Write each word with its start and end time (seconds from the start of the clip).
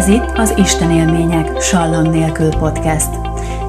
Ez 0.00 0.08
itt 0.08 0.38
az 0.38 0.54
Isten 0.56 0.90
élmények 0.90 1.60
Sallam 1.60 2.02
nélkül 2.02 2.48
podcast. 2.48 3.08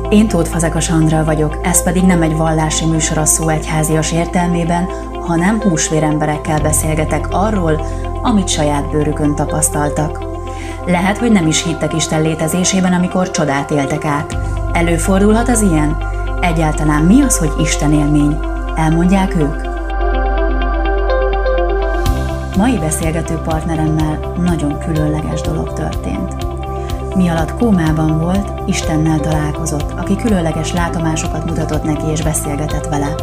Én 0.09 0.27
Tóth 0.27 0.49
Fazekas 0.49 0.89
Andra 0.89 1.23
vagyok, 1.23 1.57
ez 1.63 1.83
pedig 1.83 2.03
nem 2.03 2.21
egy 2.21 2.35
vallási 2.35 2.85
műsor 2.85 3.17
a 3.17 3.25
szó 3.25 3.47
egyházias 3.47 4.11
értelmében, 4.11 4.89
hanem 5.21 5.61
húsvéremberekkel 5.61 6.61
beszélgetek 6.61 7.27
arról, 7.31 7.85
amit 8.21 8.47
saját 8.47 8.89
bőrükön 8.89 9.35
tapasztaltak. 9.35 10.23
Lehet, 10.85 11.17
hogy 11.17 11.31
nem 11.31 11.47
is 11.47 11.63
hittek 11.63 11.93
Isten 11.93 12.21
létezésében, 12.21 12.93
amikor 12.93 13.31
csodát 13.31 13.71
éltek 13.71 14.05
át. 14.05 14.37
Előfordulhat 14.73 15.49
az 15.49 15.61
ilyen? 15.61 15.97
Egyáltalán 16.41 17.03
mi 17.03 17.21
az, 17.21 17.37
hogy 17.37 17.51
Isten 17.61 17.93
élmény? 17.93 18.37
Elmondják 18.75 19.35
ők? 19.35 19.70
Mai 22.57 22.77
beszélgető 22.77 23.35
partneremmel 23.35 24.33
nagyon 24.37 24.79
különleges 24.79 25.41
dolog 25.41 25.73
történt. 25.73 26.35
Mi 27.15 27.27
alatt 27.27 27.57
kómában 27.57 28.19
volt, 28.19 28.69
Istennel 28.69 29.19
találkozott, 29.19 29.91
aki 29.91 30.15
különleges 30.15 30.73
látomásokat 30.73 31.45
mutatott 31.45 31.83
neki 31.83 32.05
és 32.11 32.21
beszélgetett 32.21 32.87
vele. 32.87 33.15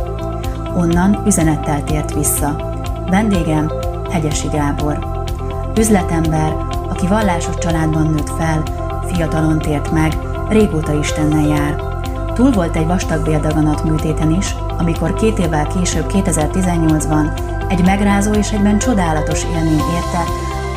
Onnan 0.77 1.23
üzenettel 1.27 1.85
tért 1.85 2.15
vissza. 2.15 2.81
Vendégem 3.11 3.73
Hegyesi 4.11 4.49
Gábor. 4.49 5.25
Üzletember, 5.79 6.53
aki 6.89 7.07
vallásos 7.07 7.59
családban 7.59 8.07
nőtt 8.07 8.31
fel, 8.31 8.63
fiatalon 9.13 9.59
tért 9.59 9.91
meg, 9.91 10.13
régóta 10.49 10.99
Istennel 10.99 11.47
jár. 11.47 11.88
Túl 12.39 12.51
volt 12.51 12.77
egy 12.77 12.87
vastag 12.87 13.25
béldaganat 13.25 13.85
műtéten 13.85 14.31
is, 14.31 14.55
amikor 14.79 15.15
két 15.15 15.39
évvel 15.39 15.67
később 15.67 16.05
2018-ban 16.09 17.41
egy 17.71 17.85
megrázó 17.85 18.33
és 18.33 18.51
egyben 18.51 18.79
csodálatos 18.79 19.43
élmény 19.45 19.83
érte, 19.95 20.25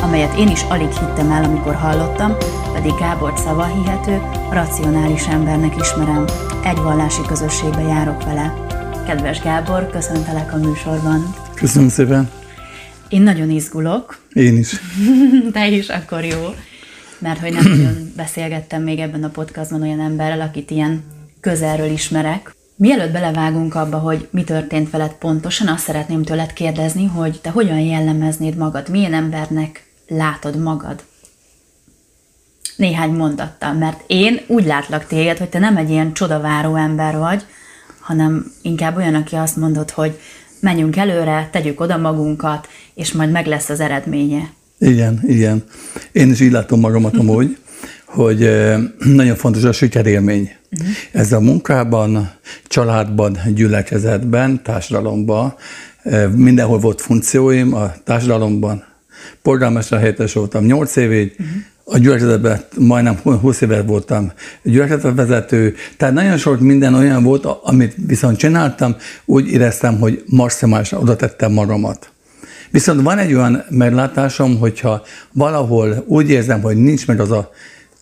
amelyet 0.01 0.37
én 0.37 0.47
is 0.47 0.61
alig 0.69 0.87
hittem 0.87 1.31
el, 1.31 1.43
amikor 1.43 1.75
hallottam, 1.75 2.35
pedig 2.73 2.91
Gábor 2.99 3.33
szava 3.37 3.65
hihető, 3.65 4.21
racionális 4.51 5.27
embernek 5.27 5.75
ismerem. 5.79 6.25
Egy 6.63 6.77
vallási 6.77 7.21
közösségbe 7.27 7.81
járok 7.81 8.23
vele. 8.23 8.53
Kedves 9.07 9.41
Gábor, 9.41 9.89
köszöntelek 9.89 10.53
a 10.53 10.57
műsorban. 10.57 11.35
Köszönöm 11.53 11.89
szépen. 11.89 12.29
Én 13.09 13.21
nagyon 13.21 13.49
izgulok. 13.49 14.17
Én 14.33 14.57
is. 14.57 14.81
Te 15.53 15.67
is, 15.67 15.89
akkor 15.89 16.23
jó. 16.23 16.55
Mert 17.17 17.39
hogy 17.39 17.53
nem 17.53 17.63
nagyon 17.63 18.11
beszélgettem 18.15 18.83
még 18.83 18.99
ebben 18.99 19.23
a 19.23 19.29
podcastban 19.29 19.81
olyan 19.81 19.99
emberrel, 19.99 20.41
akit 20.41 20.71
ilyen 20.71 21.03
közelről 21.41 21.89
ismerek. 21.89 22.55
Mielőtt 22.75 23.11
belevágunk 23.11 23.75
abba, 23.75 23.97
hogy 23.97 24.27
mi 24.31 24.43
történt 24.43 24.89
veled 24.89 25.11
pontosan, 25.11 25.67
azt 25.67 25.83
szeretném 25.83 26.23
tőled 26.23 26.53
kérdezni, 26.53 27.05
hogy 27.05 27.39
te 27.41 27.49
hogyan 27.49 27.79
jellemeznéd 27.79 28.55
magad, 28.55 28.89
milyen 28.89 29.13
embernek 29.13 29.85
látod 30.07 30.57
magad? 30.57 31.03
Néhány 32.75 33.11
mondattal, 33.11 33.73
mert 33.73 34.03
én 34.07 34.39
úgy 34.47 34.65
látlak 34.65 35.07
téged, 35.07 35.37
hogy 35.37 35.49
te 35.49 35.59
nem 35.59 35.77
egy 35.77 35.89
ilyen 35.89 36.13
csodaváró 36.13 36.75
ember 36.75 37.17
vagy, 37.17 37.45
hanem 37.99 38.51
inkább 38.61 38.95
olyan, 38.95 39.15
aki 39.15 39.35
azt 39.35 39.55
mondod, 39.55 39.89
hogy 39.89 40.19
menjünk 40.59 40.95
előre, 40.95 41.49
tegyük 41.51 41.79
oda 41.79 41.97
magunkat, 41.97 42.67
és 42.93 43.11
majd 43.11 43.31
meg 43.31 43.45
lesz 43.45 43.69
az 43.69 43.79
eredménye. 43.79 44.49
Igen, 44.79 45.19
igen. 45.23 45.63
Én 46.11 46.31
is 46.31 46.39
így 46.39 46.51
látom 46.51 46.79
magamat 46.79 47.17
amúgy, 47.17 47.57
hogy 48.11 48.49
nagyon 48.97 49.35
fontos 49.35 49.63
a 49.63 49.71
sikerélmény. 49.71 50.51
Uh-huh. 50.71 50.89
Ez 51.11 51.31
a 51.31 51.39
munkában, 51.39 52.31
családban, 52.67 53.37
gyülekezetben, 53.53 54.63
társadalomban, 54.63 55.55
mindenhol 56.35 56.79
volt 56.79 57.01
funkcióim, 57.01 57.73
a 57.73 57.93
társadalomban 58.03 58.83
polgármester 59.41 59.99
helyettes 59.99 60.33
voltam 60.33 60.65
8 60.65 60.95
évig, 60.95 61.31
uh-huh. 61.31 61.47
a 61.83 61.97
gyülekezetben 61.97 62.63
majdnem 62.77 63.15
20 63.15 63.61
éve 63.61 63.81
voltam 63.81 64.31
gyülekezetvezető, 64.63 65.75
tehát 65.97 66.13
nagyon 66.13 66.37
sok 66.37 66.59
minden 66.59 66.93
olyan 66.93 67.23
volt, 67.23 67.45
amit 67.45 67.95
viszont 68.07 68.37
csináltam, 68.37 68.95
úgy 69.25 69.47
éreztem, 69.47 69.99
hogy 69.99 70.23
maximálisan 70.25 71.01
oda 71.01 71.15
tettem 71.15 71.51
magamat. 71.51 72.11
Viszont 72.71 73.01
van 73.01 73.17
egy 73.17 73.33
olyan 73.33 73.63
meglátásom, 73.69 74.57
hogyha 74.57 75.01
valahol 75.33 76.03
úgy 76.07 76.29
érzem, 76.29 76.61
hogy 76.61 76.77
nincs 76.77 77.07
meg 77.07 77.19
az 77.19 77.31
a 77.31 77.51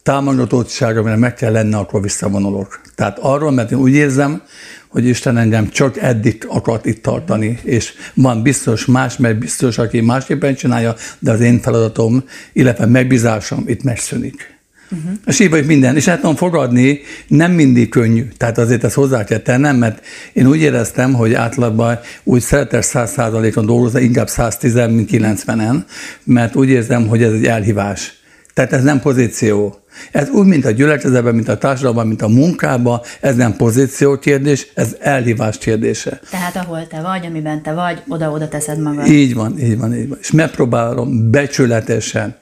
támogatottság, 0.04 0.98
amire 0.98 1.16
meg 1.16 1.34
kell 1.34 1.52
lenne, 1.52 1.78
akkor 1.78 2.02
visszavonulok. 2.02 2.82
Tehát 2.96 3.18
arról, 3.22 3.52
mert 3.52 3.72
én 3.72 3.78
úgy 3.78 3.94
érzem, 3.94 4.42
hogy 4.88 5.06
Isten 5.08 5.38
engem 5.38 5.70
csak 5.70 5.98
eddig 5.98 6.46
akart 6.48 6.86
itt 6.86 7.04
tartani, 7.04 7.60
és 7.64 7.94
van 8.14 8.42
biztos 8.42 8.86
más, 8.86 9.18
mert 9.18 9.40
biztos, 9.40 9.78
aki 9.78 10.02
másképpen 10.02 10.56
csinálja, 10.56 10.96
de 11.20 11.32
az 11.32 11.42
én 11.42 11.60
feladatom, 11.60 12.24
illetve 12.54 12.86
megbízásom 12.86 13.64
itt 13.68 13.84
megszűnik. 13.84 14.58
Uh-huh. 14.92 15.12
És 15.26 15.40
így 15.40 15.50
vagy 15.50 15.66
minden. 15.66 15.96
És 15.96 16.08
el 16.08 16.16
tudom 16.16 16.36
fogadni, 16.36 17.00
nem 17.28 17.52
mindig 17.52 17.90
könnyű. 17.90 18.28
Tehát 18.38 18.58
azért 18.58 18.84
ezt 18.84 18.96
hozzá 18.96 19.24
kell 19.24 19.40
tennem, 19.40 19.76
mert 19.76 20.06
én 20.34 20.48
úgy 20.48 20.60
éreztem, 20.60 21.14
hogy 21.14 21.34
átlagban 21.34 22.00
úgy 22.24 22.42
szeretek 22.42 22.84
100%-on 22.86 23.66
dolgozni, 23.66 24.02
inkább 24.02 24.30
110, 24.30 24.74
mint 24.74 25.10
90-en, 25.12 25.84
mert 26.24 26.56
úgy 26.56 26.70
érzem, 26.70 27.08
hogy 27.08 27.24
ez 27.24 27.32
egy 27.32 27.46
elhívás. 27.46 28.19
Tehát 28.60 28.74
ez 28.74 28.84
nem 28.84 29.00
pozíció. 29.00 29.76
Ez 30.12 30.30
úgy, 30.30 30.46
mint 30.46 30.66
a 30.66 30.72
gyülekezetben, 30.72 31.36
mint 31.36 31.50
a 31.50 31.58
társadalomban, 31.58 32.08
mint 32.08 32.22
a 32.22 32.28
munkában, 32.28 33.02
ez 33.22 33.36
nem 33.36 33.56
pozíció 33.56 34.18
kérdés, 34.18 34.68
ez 34.76 34.96
elhívás 35.00 35.58
kérdése. 35.58 36.20
Tehát 36.30 36.56
ahol 36.56 36.88
te 36.88 37.02
vagy, 37.02 37.26
amiben 37.26 37.62
te 37.62 37.74
vagy, 37.74 38.02
oda-oda 38.08 38.48
teszed 38.48 38.80
magad. 38.80 39.08
Így 39.08 39.34
van, 39.34 39.60
így 39.60 39.78
van, 39.78 39.96
így 39.96 40.08
van. 40.08 40.18
És 40.22 40.32
megpróbálom 40.32 41.32
becsületesen, 41.32 42.36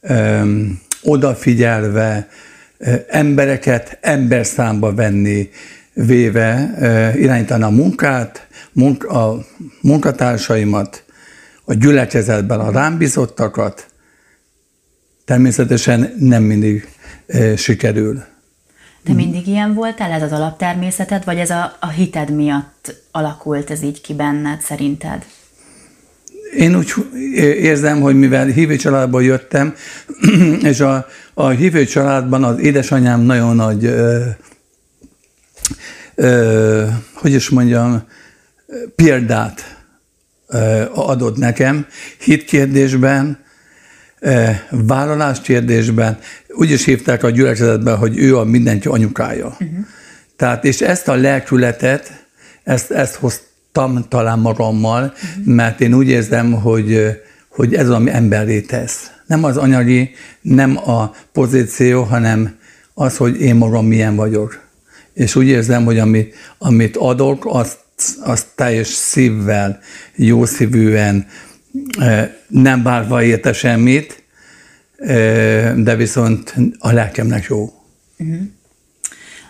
öm, 0.00 0.80
odafigyelve, 1.02 2.28
ö, 2.78 2.94
embereket 3.08 3.98
emberszámba 4.00 4.94
venni, 4.94 5.50
véve, 5.92 6.74
ö, 6.80 7.18
irányítani 7.18 7.62
a 7.62 7.68
munkát, 7.68 8.46
munk, 8.72 9.04
a 9.04 9.44
munkatársaimat, 9.80 11.04
a 11.64 11.74
gyülekezetben 11.74 12.60
a 12.60 12.70
rám 12.70 12.98
bizottakat, 12.98 13.90
Természetesen 15.32 16.14
nem 16.18 16.42
mindig 16.42 16.88
e, 17.26 17.56
sikerül. 17.56 18.22
Te 19.04 19.12
mindig 19.12 19.46
ilyen 19.46 19.74
voltál, 19.74 20.10
ez 20.10 20.22
az 20.22 20.32
alaptermészeted, 20.32 21.24
vagy 21.24 21.38
ez 21.38 21.50
a, 21.50 21.76
a 21.80 21.88
hited 21.88 22.34
miatt 22.34 22.94
alakult 23.10 23.70
ez 23.70 23.82
így 23.82 24.00
ki 24.00 24.14
benned 24.14 24.60
szerinted? 24.60 25.24
Én 26.56 26.76
úgy 26.76 26.92
érzem, 27.58 28.00
hogy 28.00 28.14
mivel 28.14 28.46
hívő 28.46 28.76
családból 28.76 29.22
jöttem, 29.22 29.74
és 30.70 30.80
a, 30.80 31.06
a 31.34 31.48
hívő 31.48 31.84
családban 31.84 32.44
az 32.44 32.58
édesanyám 32.58 33.20
nagyon 33.20 33.56
nagy, 33.56 33.84
ö, 33.84 34.24
ö, 36.14 36.86
hogy 37.14 37.32
is 37.32 37.48
mondjam, 37.48 38.02
példát 38.94 39.84
ö, 40.46 40.84
adott 40.94 41.36
nekem 41.36 41.86
hitkérdésben, 42.18 43.41
vállalás 44.70 45.40
kérdésben 45.40 46.18
úgy 46.48 46.70
is 46.70 46.84
hívták 46.84 47.22
a 47.22 47.30
gyülekezetben, 47.30 47.96
hogy 47.96 48.18
ő 48.18 48.38
a 48.38 48.44
mindenki 48.44 48.88
anyukája. 48.88 49.46
Uh-huh. 49.46 49.68
Tehát, 50.36 50.64
és 50.64 50.80
ezt 50.80 51.08
a 51.08 51.14
lelkületet, 51.14 52.26
ezt, 52.62 52.90
ezt 52.90 53.14
hoztam 53.14 54.04
talán 54.08 54.38
magammal, 54.38 55.02
uh-huh. 55.02 55.54
mert 55.54 55.80
én 55.80 55.94
úgy 55.94 56.08
érzem, 56.08 56.52
hogy, 56.52 57.20
hogy 57.48 57.74
ez 57.74 57.90
ami 57.90 58.10
emberré 58.10 58.60
tesz. 58.60 59.10
Nem 59.26 59.44
az 59.44 59.56
anyagi, 59.56 60.10
nem 60.40 60.76
a 60.76 61.14
pozíció, 61.32 62.02
hanem 62.02 62.56
az, 62.94 63.16
hogy 63.16 63.40
én 63.40 63.54
magam 63.54 63.86
milyen 63.86 64.16
vagyok. 64.16 64.60
És 65.12 65.34
úgy 65.34 65.46
érzem, 65.46 65.84
hogy 65.84 65.98
amit, 65.98 66.34
amit 66.58 66.96
adok, 66.96 67.46
azt, 67.48 67.78
azt 68.20 68.46
teljes 68.54 68.86
szívvel, 68.86 69.80
jó 70.14 70.44
szívűen, 70.44 71.26
nem 72.48 72.82
várva 72.82 73.22
érte 73.22 73.52
semmit, 73.52 74.22
de 75.76 75.96
viszont 75.96 76.54
a 76.78 76.92
lelkemnek 76.92 77.44
jó. 77.44 77.72
Uh-huh. 78.18 78.40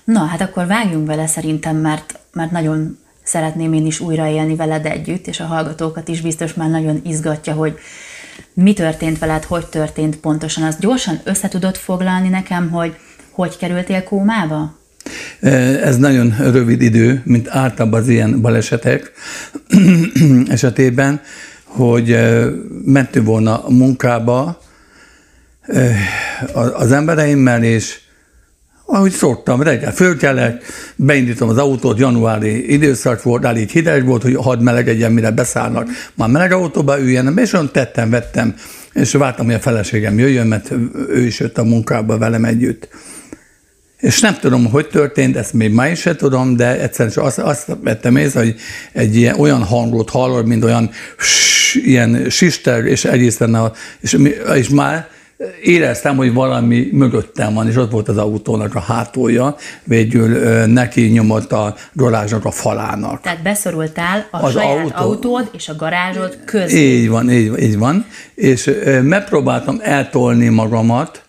Na, 0.04 0.24
hát 0.24 0.40
akkor 0.40 0.66
vágjunk 0.66 1.06
vele 1.06 1.26
szerintem, 1.26 1.76
mert, 1.76 2.18
mert 2.32 2.50
nagyon 2.50 2.98
szeretném 3.22 3.72
én 3.72 3.86
is 3.86 4.00
újraélni 4.00 4.56
veled 4.56 4.86
együtt, 4.86 5.26
és 5.26 5.40
a 5.40 5.44
hallgatókat 5.44 6.08
is 6.08 6.20
biztos 6.20 6.54
már 6.54 6.70
nagyon 6.70 7.00
izgatja, 7.04 7.52
hogy 7.52 7.78
mi 8.54 8.72
történt 8.72 9.18
veled, 9.18 9.44
hogy 9.44 9.66
történt 9.66 10.16
pontosan. 10.16 10.64
Azt 10.64 10.80
gyorsan 10.80 11.20
össze 11.24 11.48
tudod 11.48 11.76
foglalni 11.76 12.28
nekem, 12.28 12.70
hogy 12.70 12.96
hogy 13.30 13.56
kerültél 13.56 14.02
kómába? 14.02 14.78
Ez 15.82 15.96
nagyon 15.96 16.34
rövid 16.38 16.82
idő, 16.82 17.22
mint 17.24 17.48
általában 17.48 18.00
az 18.00 18.08
ilyen 18.08 18.40
balesetek 18.40 19.12
esetében 20.48 21.20
hogy 21.74 22.16
mentünk 22.84 23.26
volna 23.26 23.64
a 23.64 23.70
munkába 23.70 24.60
az 26.72 26.92
embereimmel, 26.92 27.62
és 27.62 28.00
ahogy 28.86 29.10
szoktam, 29.10 29.62
reggel 29.62 29.92
fölkelek, 29.92 30.64
beindítom 30.96 31.48
az 31.48 31.58
autót, 31.58 31.98
januári 31.98 32.72
időszak 32.72 33.22
volt, 33.22 33.44
elég 33.44 33.68
hideg 33.68 34.06
volt, 34.06 34.22
hogy 34.22 34.34
hadd 34.34 34.60
melegedjen, 34.60 35.12
mire 35.12 35.30
beszállnak. 35.30 35.88
Már 36.14 36.28
meleg 36.28 36.52
autóba 36.52 37.00
üljenem, 37.00 37.38
és 37.38 37.52
olyan 37.52 37.70
tettem, 37.72 38.10
vettem 38.10 38.54
és 38.92 39.12
vártam, 39.12 39.46
hogy 39.46 39.54
a 39.54 39.60
feleségem 39.60 40.18
jöjjön, 40.18 40.46
mert 40.46 40.70
ő 41.08 41.20
is 41.24 41.40
jött 41.40 41.58
a 41.58 41.64
munkába 41.64 42.18
velem 42.18 42.44
együtt. 42.44 42.88
És 44.02 44.20
nem 44.20 44.36
tudom, 44.40 44.70
hogy 44.70 44.86
történt, 44.86 45.36
ezt 45.36 45.52
még 45.52 45.72
ma 45.72 45.86
is 45.86 46.00
sem 46.00 46.16
tudom, 46.16 46.56
de 46.56 46.80
egyszerűen 46.80 47.26
azt, 47.26 47.38
azt 47.38 47.76
vettem 47.82 48.16
észre, 48.16 48.40
hogy 48.40 48.54
egy 48.92 49.16
ilyen, 49.16 49.38
olyan 49.38 49.62
hangot 49.62 50.10
hallod, 50.10 50.46
mint 50.46 50.64
olyan 50.64 50.90
ilyen 51.74 52.30
sister, 52.30 52.84
és 52.84 53.04
egészen 53.04 53.54
a, 53.54 53.72
és, 54.00 54.18
és 54.54 54.68
már 54.68 55.08
éreztem, 55.62 56.16
hogy 56.16 56.32
valami 56.32 56.88
mögöttem 56.92 57.54
van, 57.54 57.68
és 57.68 57.76
ott 57.76 57.90
volt 57.90 58.08
az 58.08 58.16
autónak 58.16 58.74
a 58.74 58.80
hátulja, 58.80 59.56
végül 59.84 60.28
neki 60.66 61.00
nyomott 61.00 61.52
a 61.52 61.74
garázsnak 61.92 62.44
a 62.44 62.50
falának. 62.50 63.20
Tehát 63.20 63.42
beszorultál 63.42 64.26
a 64.30 64.42
az 64.42 64.52
saját 64.52 64.78
autó, 64.78 64.94
autód 64.96 65.50
és 65.52 65.68
a 65.68 65.76
garázsod 65.76 66.38
közé. 66.44 66.78
Így 66.78 67.08
van, 67.08 67.30
így, 67.30 67.62
így 67.62 67.78
van. 67.78 68.06
És 68.34 68.70
megpróbáltam 69.02 69.78
eltolni 69.82 70.48
magamat, 70.48 71.22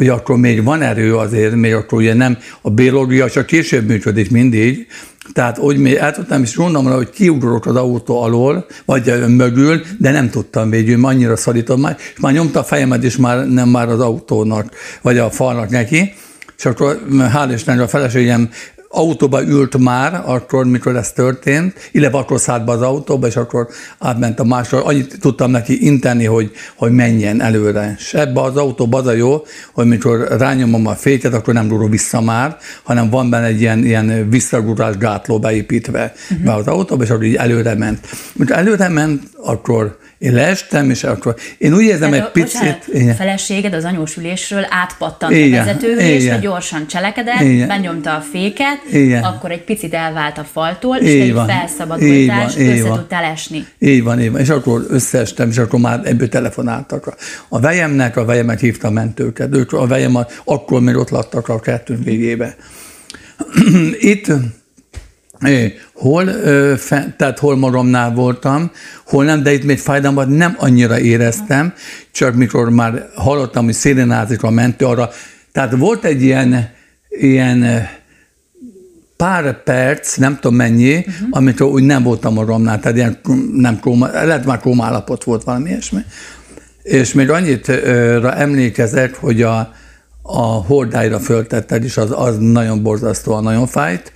ugye 0.00 0.12
akkor 0.12 0.36
még 0.36 0.64
van 0.64 0.82
erő 0.82 1.16
azért, 1.16 1.54
még 1.54 1.74
akkor 1.74 1.98
ugye 1.98 2.14
nem, 2.14 2.38
a 2.60 2.70
biológia 2.70 3.30
csak 3.30 3.46
később 3.46 3.86
működik 3.86 4.30
mindig, 4.30 4.86
tehát 5.32 5.58
úgy 5.58 5.76
még 5.76 5.94
el 5.94 6.12
tudtam 6.12 6.42
is 6.42 6.56
gondolom, 6.56 6.92
hogy 6.92 7.10
kiugrok 7.10 7.66
az 7.66 7.76
autó 7.76 8.22
alól, 8.22 8.66
vagy 8.84 9.12
mögül, 9.28 9.80
de 9.98 10.10
nem 10.10 10.30
tudtam 10.30 10.70
végül, 10.70 11.04
annyira 11.04 11.36
szorítom 11.36 11.80
már, 11.80 11.96
és 12.14 12.20
már 12.20 12.32
nyomta 12.32 12.60
a 12.60 12.64
fejemet 12.64 13.04
is 13.04 13.16
már 13.16 13.46
nem 13.46 13.68
már 13.68 13.88
az 13.88 14.00
autónak, 14.00 14.74
vagy 15.02 15.18
a 15.18 15.30
falnak 15.30 15.70
neki, 15.70 16.12
és 16.58 16.64
akkor 16.64 17.00
hál' 17.08 17.50
Istennek 17.54 17.82
a 17.82 17.88
feleségem 17.88 18.50
autóba 18.92 19.42
ült 19.42 19.78
már, 19.78 20.22
akkor, 20.26 20.66
mikor 20.66 20.96
ez 20.96 21.12
történt, 21.12 21.88
illetve 21.92 22.18
akkor 22.18 22.40
szállt 22.40 22.64
be 22.64 22.72
az 22.72 22.82
autóba, 22.82 23.26
és 23.26 23.36
akkor 23.36 23.68
átment 23.98 24.40
a 24.40 24.44
másra. 24.44 24.84
Annyit 24.84 25.18
tudtam 25.20 25.50
neki 25.50 25.86
inteni, 25.86 26.24
hogy, 26.24 26.50
hogy 26.76 26.92
menjen 26.92 27.40
előre. 27.40 27.94
És 27.98 28.14
ebbe 28.14 28.40
az 28.40 28.56
autóba 28.56 28.98
az 28.98 29.06
a 29.06 29.12
jó, 29.12 29.42
hogy 29.72 29.86
mikor 29.86 30.28
rányomom 30.38 30.86
a 30.86 30.94
féket, 30.94 31.34
akkor 31.34 31.54
nem 31.54 31.68
rúgok 31.68 31.90
vissza 31.90 32.20
már, 32.20 32.56
hanem 32.82 33.10
van 33.10 33.30
benne 33.30 33.46
egy 33.46 33.60
ilyen, 33.60 33.84
ilyen 33.84 34.28
visszagurás 34.30 34.96
gátló 34.96 35.38
beépítve 35.38 36.12
uh-huh. 36.30 36.44
be 36.44 36.54
az 36.54 36.66
autóba, 36.66 37.02
és 37.02 37.10
akkor 37.10 37.24
így 37.24 37.34
előre 37.34 37.74
ment. 37.74 38.06
Mikor 38.32 38.56
előre 38.56 38.88
ment, 38.88 39.22
akkor 39.36 39.98
én 40.20 40.32
leestem, 40.32 40.90
és 40.90 41.04
akkor 41.04 41.34
én 41.58 41.74
úgy 41.74 41.82
érzem 41.82 42.12
egy 42.12 42.30
picit... 42.30 42.84
A 43.10 43.14
feleséged 43.16 43.74
az 43.74 43.84
anyósülésről 43.84 44.66
átpattant 44.70 45.32
igen, 45.32 45.60
a 45.60 45.64
vezetőülésre, 45.64 46.38
gyorsan 46.38 46.86
cselekedett, 46.86 47.40
igen. 47.40 47.68
benyomta 47.68 48.14
a 48.14 48.20
féket, 48.20 48.80
igen. 48.92 49.22
akkor 49.22 49.50
egy 49.50 49.64
picit 49.64 49.94
elvált 49.94 50.38
a 50.38 50.44
faltól, 50.52 50.96
és 50.96 51.08
így 51.08 51.20
egy 51.20 51.40
felszabadultás, 51.46 52.56
össze 52.56 52.88
tudtál 52.88 53.24
esni. 53.24 53.66
Így 53.78 54.02
van, 54.02 54.20
így 54.20 54.30
van. 54.30 54.40
És 54.40 54.48
akkor 54.48 54.86
összeestem, 54.88 55.48
és 55.48 55.58
akkor 55.58 55.80
már 55.80 56.00
ebből 56.04 56.28
telefonáltak. 56.28 57.14
A, 57.48 57.60
vejemnek, 57.60 58.16
a 58.16 58.24
vejemet 58.24 58.60
hívta 58.60 58.88
a 58.88 58.90
mentőket. 58.90 59.54
Ők 59.54 59.72
a 59.72 59.86
vejem 59.86 60.18
akkor 60.44 60.80
még 60.80 60.96
ott 60.96 61.10
laktak 61.10 61.48
a 61.48 61.60
kettőnk 61.60 62.04
végébe. 62.04 62.56
Itt 64.00 64.26
hol, 65.92 66.24
tehát 67.16 67.38
hol 67.38 67.56
magamnál 67.56 68.12
voltam, 68.12 68.70
hol 69.06 69.24
nem, 69.24 69.42
de 69.42 69.52
itt 69.52 69.64
még 69.64 69.78
fájdalmat 69.78 70.28
nem 70.28 70.54
annyira 70.58 70.98
éreztem, 70.98 71.72
csak 72.10 72.34
mikor 72.34 72.70
már 72.70 73.08
hallottam, 73.14 73.64
hogy 73.64 73.74
szérenázik 73.74 74.42
a 74.42 74.50
mentő 74.50 74.84
arra. 74.84 75.10
Tehát 75.52 75.76
volt 75.76 76.04
egy 76.04 76.22
ilyen, 76.22 76.68
ilyen 77.08 77.88
pár 79.16 79.62
perc, 79.62 80.16
nem 80.16 80.34
tudom 80.34 80.56
mennyi, 80.56 80.96
uh-huh. 80.96 81.28
amikor 81.30 81.66
úgy 81.66 81.82
nem 81.82 82.02
voltam 82.02 82.34
magamnál, 82.34 82.80
tehát 82.80 82.96
ilyen 82.96 83.20
nem 83.52 83.80
kóma, 83.80 84.06
lehet 84.06 84.44
már 84.44 84.60
kómálapot 84.60 85.24
volt 85.24 85.44
valami 85.44 85.68
ilyesmi. 85.68 86.00
És 86.82 87.12
még 87.12 87.30
annyit 87.30 87.68
emlékezek, 88.22 89.14
hogy 89.14 89.42
a, 89.42 89.72
a 90.22 90.42
hordályra 90.42 91.18
föltetted, 91.18 91.84
és 91.84 91.96
az, 91.96 92.10
az 92.14 92.36
nagyon 92.38 92.82
borzasztóan 92.82 93.42
nagyon 93.42 93.66
fájt, 93.66 94.12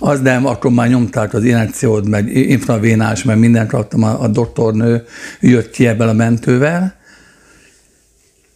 az 0.00 0.20
nem, 0.20 0.46
akkor 0.46 0.70
már 0.70 0.88
nyomták 0.88 1.34
az 1.34 1.44
injekciót, 1.44 2.08
meg 2.08 2.36
infravénás, 2.36 3.22
meg 3.22 3.38
mindent 3.38 3.72
adtam, 3.72 4.02
a, 4.02 4.22
a 4.22 4.28
doktornő 4.28 5.04
jött 5.40 5.70
ki 5.70 5.86
ebből 5.86 6.08
a 6.08 6.12
mentővel, 6.12 6.98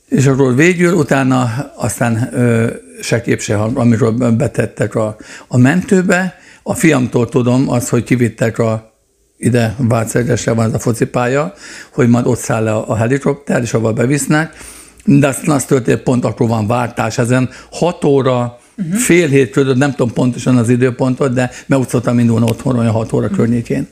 és 0.09 0.27
akkor 0.27 0.55
végül 0.55 0.93
utána 0.93 1.73
aztán 1.77 2.29
ö, 2.33 2.71
se 3.03 3.21
kép 3.21 3.41
se 3.41 3.57
amiről 3.57 4.13
betettek 4.37 4.95
a, 4.95 5.17
a 5.49 5.59
mentőbe. 5.59 6.39
A 6.63 6.75
fiamtól 6.75 7.29
tudom 7.29 7.71
azt, 7.71 7.89
hogy 7.89 8.05
kivittek 8.05 8.59
a 8.59 8.93
ide 9.37 9.75
Vácegesre 9.79 10.53
van 10.53 10.67
ez 10.67 10.75
a 10.75 10.79
focipálya, 10.79 11.55
hogy 11.91 12.09
majd 12.09 12.27
ott 12.27 12.39
száll 12.39 12.63
le 12.63 12.73
a, 12.73 12.97
helikopter, 12.97 13.63
és 13.63 13.75
ahol 13.75 13.93
bevisznek, 13.93 14.57
de 15.05 15.27
aztán 15.27 15.55
azt 15.55 15.67
történt, 15.67 16.01
pont 16.01 16.25
akkor 16.25 16.49
van 16.49 16.67
váltás 16.67 17.19
ezen. 17.19 17.51
6 17.71 18.05
óra 18.05 18.59
uh-huh. 18.77 18.95
fél 18.95 19.29
hét 19.29 19.51
között, 19.51 19.77
nem 19.77 19.91
tudom 19.91 20.13
pontosan 20.13 20.57
az 20.57 20.69
időpontot, 20.69 21.33
de 21.33 21.51
meg 21.67 21.79
úgy 21.79 21.89
szoktam 21.89 22.19
indulni 22.19 22.47
otthon 22.49 22.79
olyan 22.79 22.93
6 22.93 23.13
óra 23.13 23.25
uh-huh. 23.25 23.39
környékén. 23.39 23.89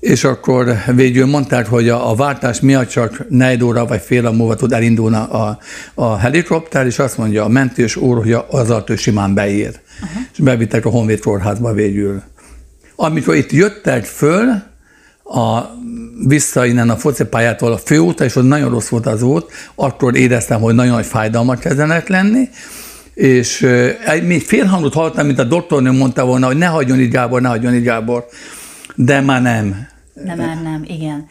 És 0.00 0.24
akkor 0.24 0.74
végül 0.94 1.26
mondták, 1.26 1.66
hogy 1.66 1.88
a, 1.88 2.10
a 2.10 2.14
váltás 2.14 2.60
miatt 2.60 2.88
csak 2.88 3.24
negy 3.28 3.64
óra 3.64 3.86
vagy 3.86 4.00
fél 4.00 4.30
múlva 4.30 4.54
tud 4.54 4.72
elindulni 4.72 5.16
a, 5.16 5.58
a 5.94 6.16
helikopter, 6.16 6.86
és 6.86 6.98
azt 6.98 7.18
mondja 7.18 7.44
a 7.44 7.48
mentős 7.48 7.96
úr, 7.96 8.16
hogy 8.16 8.36
az 8.50 8.82
ő 8.86 8.96
simán 8.96 9.34
beír. 9.34 9.80
Uh-huh. 10.02 10.22
És 10.32 10.38
bevittek 10.38 10.86
a 10.86 10.90
Honvéd 10.90 11.20
kórházba 11.20 11.72
végül. 11.72 12.22
Amikor 12.96 13.34
itt 13.34 13.52
jöttek 13.52 14.04
föl, 14.04 14.48
a, 15.24 15.60
vissza 16.26 16.66
innen 16.66 16.90
a 16.90 16.96
focipályától 16.96 17.72
a 17.72 17.78
főútra, 17.78 18.24
és 18.24 18.36
ott 18.36 18.46
nagyon 18.46 18.70
rossz 18.70 18.88
volt 18.88 19.06
az 19.06 19.22
út, 19.22 19.52
akkor 19.74 20.16
éreztem, 20.16 20.60
hogy 20.60 20.74
nagyon 20.74 20.94
nagy 20.94 21.06
fájdalmak 21.06 21.60
kezdenek 21.60 22.08
lenni, 22.08 22.48
és 23.14 23.62
egy, 24.06 24.26
még 24.26 24.42
félhangot 24.42 24.94
hallottam, 24.94 25.26
mint 25.26 25.38
a 25.38 25.44
doktornő 25.44 25.90
mondta 25.90 26.24
volna, 26.24 26.46
hogy 26.46 26.56
ne 26.56 26.66
hagyjon 26.66 27.00
itt 27.00 27.10
Gábor, 27.10 27.40
ne 27.40 27.48
hagyjon 27.48 27.74
itt 27.74 27.84
Gábor, 27.84 28.26
de 28.94 29.20
már 29.20 29.42
nem. 29.42 29.88
De 30.14 30.34
már 30.34 30.62
nem, 30.62 30.84
igen. 30.86 31.26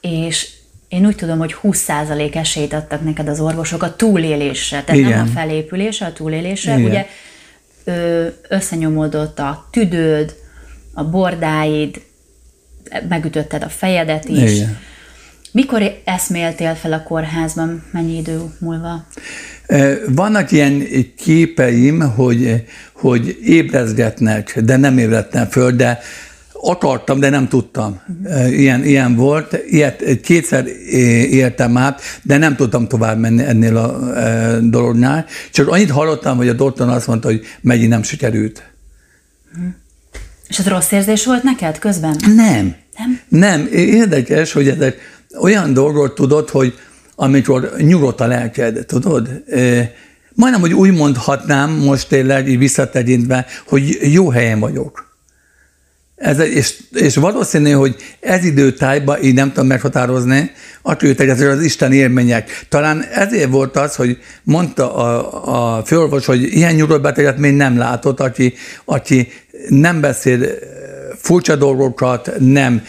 És 0.00 0.48
én 0.88 1.06
úgy 1.06 1.16
tudom, 1.16 1.38
hogy 1.38 1.56
20% 1.62 2.34
esélyt 2.34 2.72
adtak 2.72 3.04
neked 3.04 3.28
az 3.28 3.40
orvosok 3.40 3.82
a 3.82 3.96
túlélésre, 3.96 4.82
tehát 4.82 5.00
igen. 5.00 5.10
nem 5.10 5.26
a 5.26 5.38
felépülésre, 5.38 6.06
a 6.06 6.12
túlélésre. 6.12 6.78
Igen. 6.78 6.90
Ugye 6.90 7.06
összenyomódott 8.48 9.38
a 9.38 9.68
tüdőd, 9.70 10.34
a 10.94 11.04
bordáid, 11.04 12.00
megütötted 13.08 13.62
a 13.62 13.68
fejedet 13.68 14.24
is. 14.24 14.52
Igen. 14.52 14.78
Mikor 15.56 16.00
eszméltél 16.04 16.74
fel 16.74 16.92
a 16.92 17.02
kórházban? 17.02 17.82
Mennyi 17.90 18.16
idő 18.16 18.40
múlva? 18.58 19.06
Vannak 20.08 20.52
ilyen 20.52 20.86
képeim, 21.16 22.00
hogy, 22.00 22.64
hogy 22.92 23.38
ébrezgetnek, 23.42 24.60
de 24.60 24.76
nem 24.76 24.98
ébredtem 24.98 25.48
föl, 25.48 25.70
de 25.70 25.98
akartam, 26.52 27.20
de 27.20 27.28
nem 27.28 27.48
tudtam. 27.48 28.00
Ilyen, 28.48 28.84
ilyen 28.84 29.14
volt. 29.14 29.58
Ilyet 29.66 30.20
kétszer 30.20 30.66
értem 31.30 31.76
át, 31.76 32.00
de 32.22 32.36
nem 32.36 32.56
tudtam 32.56 32.88
tovább 32.88 33.18
menni 33.18 33.42
ennél 33.42 33.76
a 33.76 34.14
dolognál. 34.60 35.26
Csak 35.52 35.68
annyit 35.68 35.90
hallottam, 35.90 36.36
hogy 36.36 36.48
a 36.48 36.52
doktor 36.52 36.88
azt 36.88 37.06
mondta, 37.06 37.28
hogy 37.28 37.44
megint 37.60 37.88
nem 37.88 38.02
sikerült. 38.02 38.62
És 40.48 40.58
ez 40.58 40.66
rossz 40.66 40.90
érzés 40.92 41.24
volt 41.24 41.42
neked 41.42 41.78
közben? 41.78 42.16
Nem. 42.36 42.74
Nem? 42.98 43.20
Nem. 43.28 43.68
Érdekes, 43.72 44.52
hogy 44.52 44.68
ezek 44.68 45.14
olyan 45.40 45.72
dolgot 45.72 46.14
tudod, 46.14 46.50
hogy 46.50 46.74
amikor 47.14 47.72
nyugodt 47.78 48.20
a 48.20 48.26
lelked, 48.26 48.86
tudod? 48.86 49.28
Majdnem, 50.34 50.60
hogy 50.60 50.74
úgy 50.74 50.92
mondhatnám 50.92 51.70
most 51.70 52.08
tényleg 52.08 52.48
így 52.48 52.58
visszategyintve, 52.58 53.46
hogy 53.66 53.98
jó 54.12 54.30
helyen 54.30 54.60
vagyok. 54.60 55.06
Ez, 56.16 56.38
és, 56.38 56.74
és 56.92 57.16
valószínű, 57.16 57.70
hogy 57.70 57.96
ez 58.20 58.44
időtájban 58.44 59.22
így 59.22 59.34
nem 59.34 59.48
tudom 59.48 59.66
meghatározni, 59.66 60.50
attól 60.82 61.08
jöttek 61.08 61.28
ezek 61.28 61.48
az 61.48 61.62
Isten 61.62 61.92
élmények. 61.92 62.66
Talán 62.68 63.02
ezért 63.02 63.50
volt 63.50 63.76
az, 63.76 63.94
hogy 63.94 64.18
mondta 64.42 64.94
a, 64.94 65.78
a 65.78 65.84
főorvos, 65.84 66.26
hogy 66.26 66.42
ilyen 66.42 66.74
nyugodt 66.74 67.02
beteget 67.02 67.38
még 67.38 67.54
nem 67.54 67.76
látott, 67.76 68.20
aki, 68.20 68.54
aki 68.84 69.28
nem 69.68 70.00
beszél 70.00 70.46
furcsa 71.16 71.56
dolgokat, 71.56 72.32
nem 72.38 72.82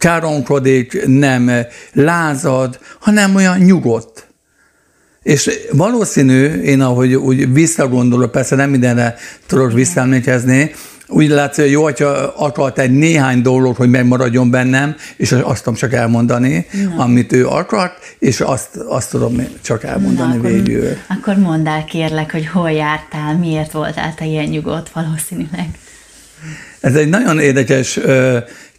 káronkodik, 0.00 1.06
nem 1.06 1.50
lázad, 1.92 2.78
hanem 2.98 3.34
olyan 3.34 3.58
nyugodt. 3.58 4.26
És 5.22 5.50
valószínű, 5.72 6.46
én 6.46 6.80
ahogy 6.80 7.14
úgy 7.14 7.52
visszagondolok, 7.52 8.30
persze 8.30 8.56
nem 8.56 8.70
mindenre 8.70 9.14
tudok 9.46 9.72
visszaemlékezni, 9.72 10.70
úgy 11.10 11.28
látszik, 11.28 11.64
hogy 11.64 11.72
jó, 11.72 11.82
hogyha 11.82 12.08
akart 12.36 12.78
egy 12.78 12.90
néhány 12.90 13.42
dolgot, 13.42 13.76
hogy 13.76 13.90
megmaradjon 13.90 14.50
bennem, 14.50 14.96
és 15.16 15.32
azt 15.32 15.62
tudom 15.62 15.78
csak 15.78 15.92
elmondani, 15.92 16.66
Na. 16.96 17.02
amit 17.02 17.32
ő 17.32 17.46
akart, 17.46 18.16
és 18.18 18.40
azt, 18.40 18.76
azt 18.76 19.10
tudom 19.10 19.46
csak 19.62 19.84
elmondani 19.84 20.36
Na, 20.36 20.48
végül. 20.48 20.86
Akkor, 20.86 21.16
akkor 21.16 21.36
mondd 21.36 21.66
el 21.66 21.84
kérlek, 21.84 22.32
hogy 22.32 22.46
hol 22.46 22.70
jártál, 22.70 23.38
miért 23.38 23.72
voltál 23.72 24.14
te 24.14 24.24
ilyen 24.24 24.48
nyugodt 24.48 24.90
valószínűleg. 24.92 25.68
Ez 26.80 26.94
egy 26.94 27.08
nagyon 27.08 27.38
érdekes 27.38 27.98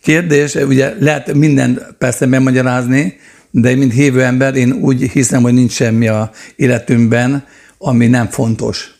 kérdés, 0.02 0.56
ugye 0.56 0.94
lehet 1.00 1.34
minden 1.34 1.96
persze 1.98 2.26
megmagyarázni, 2.26 3.20
de 3.52 3.76
mint 3.76 3.94
hívő 3.94 4.24
ember, 4.24 4.56
én 4.56 4.72
úgy 4.72 5.02
hiszem, 5.02 5.42
hogy 5.42 5.54
nincs 5.54 5.72
semmi 5.72 6.08
a 6.08 6.32
életünkben, 6.56 7.46
ami 7.78 8.08
nem 8.08 8.28
fontos. 8.28 8.92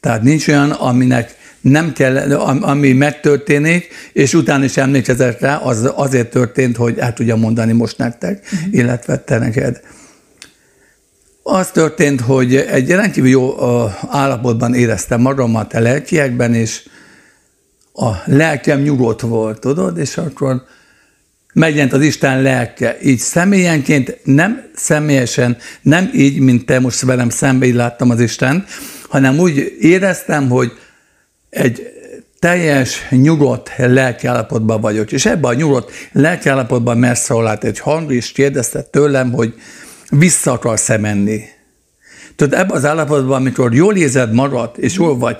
Tehát 0.00 0.22
nincs 0.22 0.48
olyan, 0.48 0.70
aminek 0.70 1.36
nem 1.60 1.92
kell, 1.92 2.32
ami 2.60 2.92
megtörténik, 2.92 3.88
és 4.12 4.34
utána 4.34 4.64
is 4.64 4.76
emlékezett 4.76 5.40
rá, 5.40 5.56
az 5.56 5.90
azért 5.94 6.30
történt, 6.30 6.76
hogy 6.76 6.98
el 6.98 7.12
tudja 7.12 7.36
mondani 7.36 7.72
most 7.72 7.98
nektek, 7.98 8.40
uh-huh. 8.44 8.74
illetve 8.74 9.18
te 9.18 9.38
neked. 9.38 9.80
Az 11.42 11.70
történt, 11.70 12.20
hogy 12.20 12.56
egy 12.56 12.90
rendkívül 12.90 13.30
jó 13.30 13.54
állapotban 14.08 14.74
éreztem 14.74 15.20
magamat 15.20 15.74
a 15.74 15.80
lelkiekben, 15.80 16.54
és 16.54 16.88
a 17.92 18.10
lelkem 18.24 18.80
nyugodt 18.80 19.20
volt, 19.20 19.60
tudod, 19.60 19.98
és 19.98 20.16
akkor 20.16 20.64
megjelent 21.52 21.92
az 21.92 22.02
Isten 22.02 22.42
lelke, 22.42 22.96
így 23.02 23.18
személyenként, 23.18 24.18
nem 24.24 24.70
személyesen, 24.74 25.56
nem 25.82 26.10
így, 26.14 26.38
mint 26.38 26.66
te 26.66 26.80
most 26.80 27.00
velem 27.00 27.28
szembe 27.28 27.66
így 27.66 27.74
láttam 27.74 28.10
az 28.10 28.20
Isten, 28.20 28.64
hanem 29.08 29.38
úgy 29.38 29.76
éreztem, 29.80 30.48
hogy 30.48 30.72
egy 31.50 31.88
teljes, 32.38 33.08
nyugodt 33.10 33.70
lelkiállapotban 33.76 34.80
vagyok. 34.80 35.12
És 35.12 35.26
ebben 35.26 35.50
a 35.50 35.54
nyugodt 35.54 35.92
lelkiállapotban 36.12 36.98
megszólalt 36.98 37.64
egy 37.64 37.78
hang, 37.78 38.12
és 38.12 38.32
kérdezte 38.32 38.82
tőlem, 38.82 39.32
hogy 39.32 39.54
vissza 40.10 40.52
akarsz-e 40.52 40.98
menni. 40.98 41.40
Tudod, 42.36 42.58
ebben 42.58 42.76
az 42.76 42.84
állapotban, 42.84 43.36
amikor 43.36 43.74
jól 43.74 43.96
érzed 43.96 44.32
magad, 44.32 44.70
és 44.76 44.94
jól 44.94 45.18
vagy, 45.18 45.36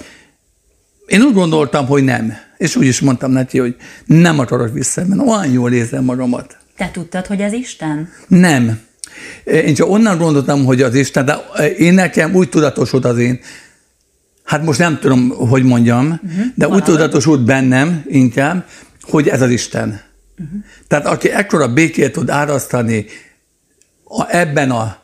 én 1.10 1.22
úgy 1.22 1.32
gondoltam, 1.32 1.86
hogy 1.86 2.04
nem. 2.04 2.32
És 2.56 2.76
úgy 2.76 2.86
is 2.86 3.00
mondtam 3.00 3.30
neki, 3.30 3.58
hogy 3.58 3.76
nem 4.06 4.38
akarok 4.38 4.72
visszamenni. 4.72 5.22
Olyan 5.22 5.50
jól 5.50 5.72
érzem 5.72 6.04
magamat. 6.04 6.56
Te 6.76 6.90
tudtad, 6.92 7.26
hogy 7.26 7.40
ez 7.40 7.52
Isten? 7.52 8.12
Nem. 8.26 8.80
Én 9.44 9.74
csak 9.74 9.88
onnan 9.88 10.18
gondoltam, 10.18 10.64
hogy 10.64 10.82
az 10.82 10.94
Isten, 10.94 11.24
de 11.24 11.34
én 11.78 11.94
nekem 11.94 12.34
úgy 12.34 12.48
tudatosult 12.48 13.04
az 13.04 13.18
én, 13.18 13.40
hát 14.44 14.64
most 14.64 14.78
nem 14.78 14.98
tudom, 14.98 15.28
hogy 15.28 15.62
mondjam, 15.62 16.06
uh-huh. 16.06 16.44
de 16.54 16.66
Valahogy. 16.66 16.80
úgy 16.80 16.94
tudatosult 16.94 17.44
bennem 17.44 18.04
inkább, 18.08 18.64
hogy 19.02 19.28
ez 19.28 19.42
az 19.42 19.50
Isten. 19.50 20.00
Uh-huh. 20.38 20.60
Tehát 20.88 21.06
aki 21.06 21.30
ekkora 21.30 21.72
békét 21.72 22.12
tud 22.12 22.30
árasztani 22.30 23.06
a, 24.04 24.36
ebben 24.36 24.70
a 24.70 25.02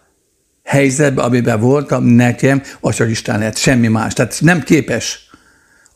helyzetben, 0.64 1.24
amiben 1.24 1.60
voltam, 1.60 2.04
nekem, 2.04 2.62
az 2.80 2.94
csak 2.94 3.10
Isten 3.10 3.38
lehet, 3.38 3.58
semmi 3.58 3.88
más. 3.88 4.12
Tehát 4.12 4.38
nem 4.40 4.62
képes 4.62 5.25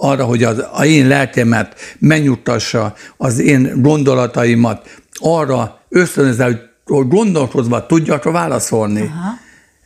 arra, 0.00 0.24
hogy 0.24 0.42
az, 0.42 0.64
a 0.72 0.84
én 0.84 1.06
lelkemet 1.06 1.74
megnyugtassa, 1.98 2.94
az 3.16 3.38
én 3.38 3.72
gondolataimat 3.82 4.98
arra 5.14 5.80
ösztönözze, 5.88 6.44
hogy, 6.44 6.58
hogy 6.84 7.08
gondolkozva 7.08 7.86
tudjak 7.86 8.24
válaszolni. 8.24 9.00
Aha. 9.00 9.38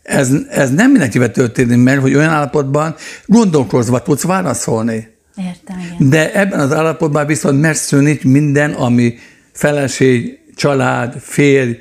Ez, 0.02 0.30
ez 0.50 0.70
nem 0.70 0.90
mindenkivel 0.90 1.30
történik 1.30 1.82
meg, 1.82 1.98
hogy 1.98 2.14
olyan 2.14 2.30
állapotban 2.30 2.94
gondolkozva 3.26 4.02
tudsz 4.02 4.22
válaszolni. 4.22 5.08
Értem, 5.36 5.78
igen. 5.78 6.08
De 6.08 6.32
ebben 6.32 6.60
az 6.60 6.72
állapotban 6.72 7.26
viszont 7.26 7.60
megszűnik 7.60 8.24
minden, 8.24 8.72
ami 8.72 9.14
feleség, 9.52 10.38
család, 10.54 11.14
férj, 11.20 11.72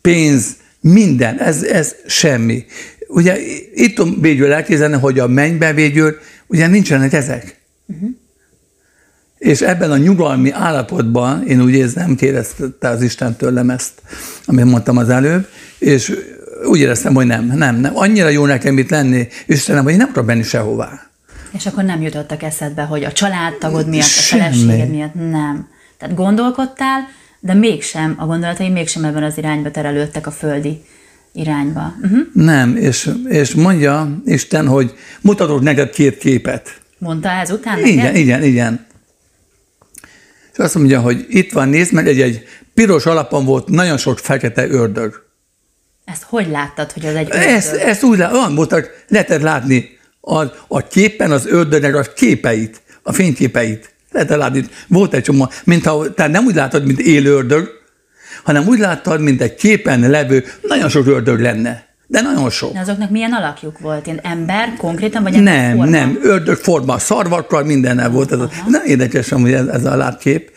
pénz, 0.00 0.56
minden, 0.80 1.38
ez, 1.38 1.62
ez 1.62 1.94
semmi. 2.06 2.64
Ugye 3.08 3.36
itt 3.74 4.02
végül 4.20 4.52
elképzelni, 4.52 4.96
hogy 4.96 5.18
a 5.18 5.26
mennyben 5.26 5.74
végül 5.74 6.16
ugye 6.46 6.66
nincsenek 6.66 7.12
ezek. 7.12 7.60
Uh-huh. 7.86 8.10
És 9.38 9.60
ebben 9.60 9.90
a 9.90 9.96
nyugalmi 9.96 10.50
állapotban, 10.50 11.46
én 11.46 11.62
úgy 11.62 11.74
érzem, 11.74 12.14
kérdezte 12.14 12.88
az 12.88 13.02
Isten 13.02 13.36
tőlem 13.36 13.70
ezt, 13.70 13.92
amit 14.44 14.64
mondtam 14.64 14.96
az 14.96 15.08
előbb, 15.08 15.48
és 15.78 16.12
úgy 16.66 16.78
éreztem, 16.78 17.14
hogy 17.14 17.26
nem, 17.26 17.44
nem, 17.46 17.76
nem. 17.76 17.96
Annyira 17.96 18.28
jó 18.28 18.46
nekem 18.46 18.78
itt 18.78 18.90
lenni, 18.90 19.28
Istenem, 19.46 19.84
hogy 19.84 19.96
nem 19.96 20.08
akarok 20.08 20.26
benni 20.26 20.42
sehová. 20.42 21.10
És 21.52 21.66
akkor 21.66 21.84
nem 21.84 22.02
jutottak 22.02 22.42
eszedbe, 22.42 22.82
hogy 22.82 23.04
a 23.04 23.12
családtagod 23.12 23.88
miatt, 23.88 24.04
Semmi. 24.06 24.42
a 24.42 24.44
feleséged 24.44 24.90
miatt 24.90 25.14
nem. 25.14 25.68
Tehát 25.98 26.14
gondolkodtál, 26.14 27.00
de 27.40 27.54
mégsem, 27.54 28.14
a 28.18 28.26
gondolatai 28.26 28.68
mégsem 28.68 29.04
ebben 29.04 29.22
az 29.22 29.38
irányba 29.38 29.70
terelődtek 29.70 30.26
a 30.26 30.30
földi 30.30 30.84
irányba. 31.34 31.94
Uh-huh. 32.02 32.18
Nem, 32.32 32.76
és, 32.76 33.10
és 33.28 33.54
mondja 33.54 34.20
Isten, 34.24 34.66
hogy 34.66 34.94
mutatok 35.20 35.60
neked 35.60 35.90
két 35.90 36.18
képet. 36.18 36.80
Mondta 36.98 37.28
ez 37.28 37.50
után 37.50 37.78
Igen, 37.78 37.96
neked? 37.96 38.16
igen, 38.16 38.42
igen. 38.42 38.86
És 40.52 40.58
azt 40.58 40.74
mondja, 40.74 41.00
hogy 41.00 41.26
itt 41.28 41.52
van, 41.52 41.68
nézd 41.68 41.92
meg, 41.92 42.08
egy, 42.08 42.20
egy 42.20 42.44
piros 42.74 43.06
alapon 43.06 43.44
volt 43.44 43.68
nagyon 43.68 43.96
sok 43.96 44.18
fekete 44.18 44.68
ördög. 44.68 45.22
Ezt 46.04 46.22
hogy 46.22 46.48
láttad, 46.48 46.92
hogy 46.92 47.06
az 47.06 47.14
egy 47.14 47.28
ördög? 47.30 47.48
Ezt, 47.48 47.74
ezt 47.74 48.02
úgy 48.02 48.20
olyan 48.20 48.54
voltak, 48.54 49.04
lehetett 49.08 49.42
látni 49.42 49.98
a, 50.20 50.42
a 50.68 50.86
képen 50.86 51.30
az 51.30 51.46
ördögnek 51.46 51.94
a 51.94 52.02
képeit, 52.02 52.82
a 53.02 53.12
fényképeit. 53.12 53.94
Lehetett 54.10 54.38
látni, 54.38 54.68
volt 54.88 55.14
egy 55.14 55.22
csomó, 55.22 55.50
mintha, 55.64 56.14
tehát 56.14 56.32
nem 56.32 56.44
úgy 56.44 56.54
látod, 56.54 56.86
mint 56.86 57.00
élő 57.00 57.30
ördög, 57.30 57.68
hanem 58.44 58.66
úgy 58.66 58.78
láttad, 58.78 59.20
mint 59.20 59.40
egy 59.40 59.54
képen 59.54 60.10
levő, 60.10 60.44
nagyon 60.62 60.88
sok 60.88 61.06
ördög 61.06 61.40
lenne. 61.40 61.86
De 62.06 62.20
nagyon 62.20 62.50
sok. 62.50 62.72
De 62.72 62.80
azoknak 62.80 63.10
milyen 63.10 63.32
alakjuk 63.32 63.78
volt? 63.78 64.06
Ilyen 64.06 64.20
ember 64.22 64.74
konkrétan, 64.76 65.22
vagy 65.22 65.34
ember 65.34 65.54
Nem, 65.54 65.76
forma? 65.76 65.90
nem, 65.90 66.18
ördög 66.22 66.56
forma, 66.56 66.98
szarvakkal, 66.98 67.64
mindennel 67.64 68.10
volt. 68.10 68.32
Ez 68.32 68.38
a, 68.40 68.50
nem 68.68 68.82
érdekes, 68.84 69.28
hogy 69.28 69.52
ez, 69.52 69.66
ez 69.66 69.84
a 69.84 69.96
látkép. 69.96 70.50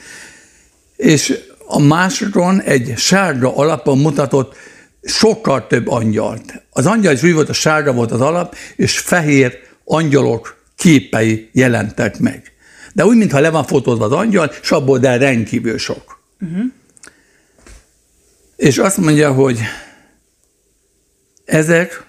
És 0.96 1.38
a 1.68 1.80
másodon 1.80 2.62
egy 2.62 2.94
sárga 2.98 3.56
alapon 3.56 3.98
mutatott 3.98 4.56
sokkal 5.04 5.68
több 5.68 5.88
angyalt. 5.88 6.64
Az 6.70 6.86
angyal 6.86 7.14
is 7.14 7.24
úgy 7.24 7.34
volt, 7.34 7.50
a 7.50 7.54
sárga 7.54 7.94
volt 7.94 8.12
az 8.12 8.22
alap, 8.22 8.56
és 8.76 9.00
fehér 9.00 9.58
angyalok 9.86 10.64
képei 10.78 11.50
jelentek 11.54 12.20
meg. 12.20 12.52
De 12.94 13.06
úgy, 13.06 13.18
mintha 13.18 13.40
le 13.40 13.50
van 13.50 13.64
fotózva 13.64 14.06
az 14.06 14.12
angyal, 14.12 14.52
és 14.62 14.72
abból 14.72 15.00
de 15.00 15.18
rendkívül 15.18 15.78
sok. 15.78 16.20
Uh-huh. 16.42 16.66
És 18.58 18.78
azt 18.78 18.98
mondja, 18.98 19.34
hogy 19.34 19.60
ezek, 21.46 22.06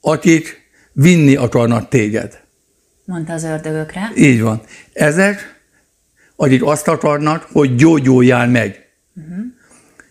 akik 0.00 0.70
vinni 0.92 1.36
akarnak 1.36 1.88
téged. 1.88 2.40
Mondta 3.04 3.32
az 3.32 3.44
ördögökre. 3.44 4.12
Így 4.16 4.40
van. 4.40 4.60
Ezek, 4.92 5.60
akik 6.36 6.64
azt 6.64 6.88
akarnak, 6.88 7.48
hogy 7.52 7.74
gyógyuljál 7.74 8.48
meg. 8.48 8.88
Uh-huh. 9.14 9.44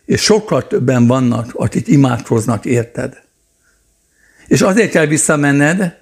És 0.06 0.22
sokkal 0.22 0.68
többen 0.68 1.08
vannak, 1.08 1.54
akik 1.54 1.88
imádkoznak 1.88 2.66
érted. 2.66 3.22
És 4.48 4.62
azért 4.62 4.92
kell 4.92 5.06
visszamenned, 5.06 5.98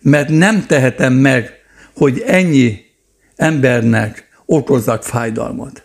mert 0.00 0.28
nem 0.28 0.66
tehetem 0.66 1.12
meg, 1.12 1.52
hogy 1.94 2.20
ennyi 2.20 2.84
embernek 3.36 4.28
okozzak 4.44 5.02
fájdalmat 5.02 5.84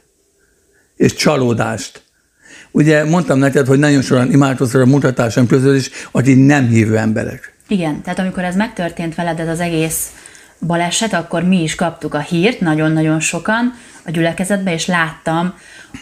és 1.00 1.14
csalódást. 1.14 2.04
Ugye 2.72 3.06
mondtam 3.06 3.40
neked, 3.40 3.68
hogy 3.68 3.80
nagyon 3.80 4.02
sokan 4.02 4.32
imádkoztak 4.32 4.82
a 4.82 4.86
mutatásom 4.86 5.48
közül 5.48 5.76
is, 5.76 5.90
akik 6.12 6.46
nem 6.46 6.68
hívő 6.68 6.98
emberek. 6.98 7.54
Igen, 7.68 8.02
tehát 8.02 8.20
amikor 8.20 8.44
ez 8.44 8.56
megtörtént 8.56 9.16
veled, 9.16 9.40
ez 9.40 9.48
az 9.48 9.60
egész 9.60 10.08
baleset, 10.60 11.14
akkor 11.14 11.44
mi 11.44 11.62
is 11.64 11.76
kaptuk 11.76 12.14
a 12.14 12.20
hírt, 12.20 12.60
nagyon-nagyon 12.60 13.20
sokan 13.20 13.74
a 14.06 14.12
gyülekezetbe, 14.12 14.74
és 14.74 14.86
láttam, 14.86 15.54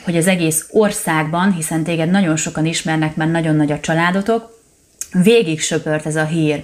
hogy 0.03 0.17
az 0.17 0.27
egész 0.27 0.67
országban, 0.71 1.53
hiszen 1.53 1.83
téged 1.83 2.09
nagyon 2.09 2.35
sokan 2.35 2.65
ismernek, 2.65 3.15
mert 3.15 3.31
nagyon 3.31 3.55
nagy 3.55 3.71
a 3.71 3.79
családotok, 3.79 4.61
végig 5.23 5.61
söpört 5.61 6.05
ez 6.05 6.15
a 6.15 6.25
hír, 6.25 6.63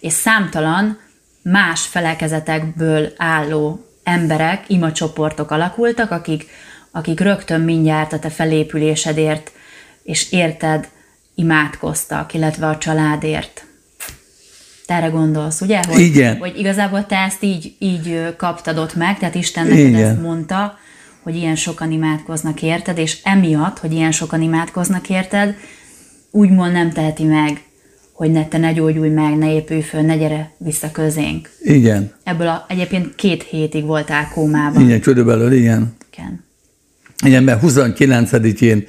és 0.00 0.12
számtalan 0.12 0.98
más 1.42 1.80
felekezetekből 1.80 3.12
álló 3.16 3.86
emberek, 4.02 4.64
imacsoportok 4.66 5.50
alakultak, 5.50 6.10
akik 6.10 6.46
akik 6.98 7.20
rögtön 7.20 7.60
mindjárt 7.60 8.12
a 8.12 8.18
te 8.18 8.28
felépülésedért 8.28 9.52
és 10.02 10.32
érted 10.32 10.88
imádkoztak, 11.34 12.34
illetve 12.34 12.66
a 12.66 12.78
családért. 12.78 13.66
Te 14.86 14.94
erre 14.94 15.06
gondolsz, 15.06 15.60
ugye? 15.60 15.80
Hogy, 15.88 16.00
Igen. 16.00 16.36
Hogy 16.36 16.58
igazából 16.58 17.06
te 17.06 17.16
ezt 17.16 17.42
így, 17.42 17.74
így 17.78 18.34
kaptad 18.36 18.78
ott 18.78 18.94
meg, 18.94 19.18
tehát 19.18 19.34
Isten 19.34 19.66
neked 19.66 19.86
Igen. 19.86 20.04
ezt 20.04 20.20
mondta, 20.20 20.78
hogy 21.22 21.36
ilyen 21.36 21.56
sokan 21.56 21.92
imádkoznak 21.92 22.62
érted, 22.62 22.98
és 22.98 23.18
emiatt, 23.22 23.78
hogy 23.78 23.92
ilyen 23.92 24.12
sokan 24.12 24.42
imádkoznak 24.42 25.08
érted, 25.08 25.56
úgymond 26.30 26.72
nem 26.72 26.90
teheti 26.90 27.24
meg, 27.24 27.62
hogy 28.12 28.30
ne, 28.30 28.46
te 28.46 28.58
ne 28.58 28.72
gyógyulj 28.72 29.08
meg, 29.08 29.36
ne 29.36 29.54
épülj 29.54 29.80
föl, 29.80 30.00
ne 30.00 30.16
gyere 30.16 30.50
vissza 30.56 30.90
közénk. 30.90 31.50
Igen. 31.60 32.12
Ebből 32.24 32.46
a, 32.46 32.64
egyébként 32.68 33.14
két 33.14 33.42
hétig 33.42 33.84
voltál 33.84 34.28
kómában. 34.34 34.82
Igen, 34.82 35.00
körülbelül 35.00 35.52
igen. 35.52 35.96
Igen. 36.12 36.46
Mert 37.24 37.60
29-én 37.62 38.86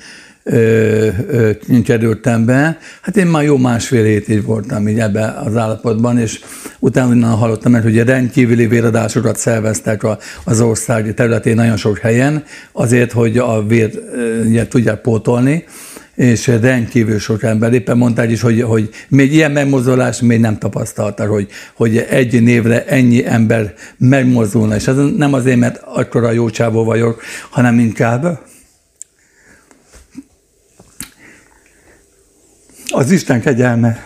kerültem 1.83 2.45
be. 2.45 2.77
Hát 3.01 3.17
én 3.17 3.27
már 3.27 3.43
jó 3.43 3.57
másfél 3.57 4.03
hétig 4.03 4.45
voltam 4.45 4.87
így 4.87 4.99
ebbe 4.99 5.25
az 5.45 5.55
állapotban, 5.55 6.17
és 6.17 6.39
utána 6.79 7.27
hallottam, 7.27 7.71
mert 7.71 7.85
ugye 7.85 8.03
rendkívüli 8.03 8.67
véradásokat 8.67 9.37
szerveztek 9.37 10.01
az 10.43 10.61
ország 10.61 11.13
területén 11.13 11.55
nagyon 11.55 11.77
sok 11.77 11.97
helyen, 11.97 12.43
azért, 12.71 13.11
hogy 13.11 13.37
a 13.37 13.65
vér 13.67 13.91
ugye, 14.45 14.67
tudják 14.67 15.01
pótolni, 15.01 15.65
és 16.19 16.47
rendkívül 16.47 17.19
sok 17.19 17.43
ember. 17.43 17.73
Éppen 17.73 17.97
mondták 17.97 18.31
is, 18.31 18.41
hogy, 18.41 18.61
hogy 18.61 18.89
még 19.07 19.33
ilyen 19.33 19.51
megmozdulás 19.51 20.21
még 20.21 20.39
nem 20.39 20.57
tapasztalta, 20.57 21.27
hogy, 21.27 21.49
hogy 21.73 21.97
egy 21.97 22.41
névre 22.41 22.85
ennyi 22.85 23.25
ember 23.25 23.73
megmozdulna. 23.97 24.75
És 24.75 24.87
ez 24.87 24.95
nem 24.95 25.33
azért, 25.33 25.57
mert 25.57 25.81
akkora 25.85 26.31
jó 26.31 26.49
csávó 26.49 26.83
vagyok, 26.83 27.21
hanem 27.49 27.79
inkább 27.79 28.39
az 32.89 33.11
Isten 33.11 33.41
kegyelme. 33.41 34.03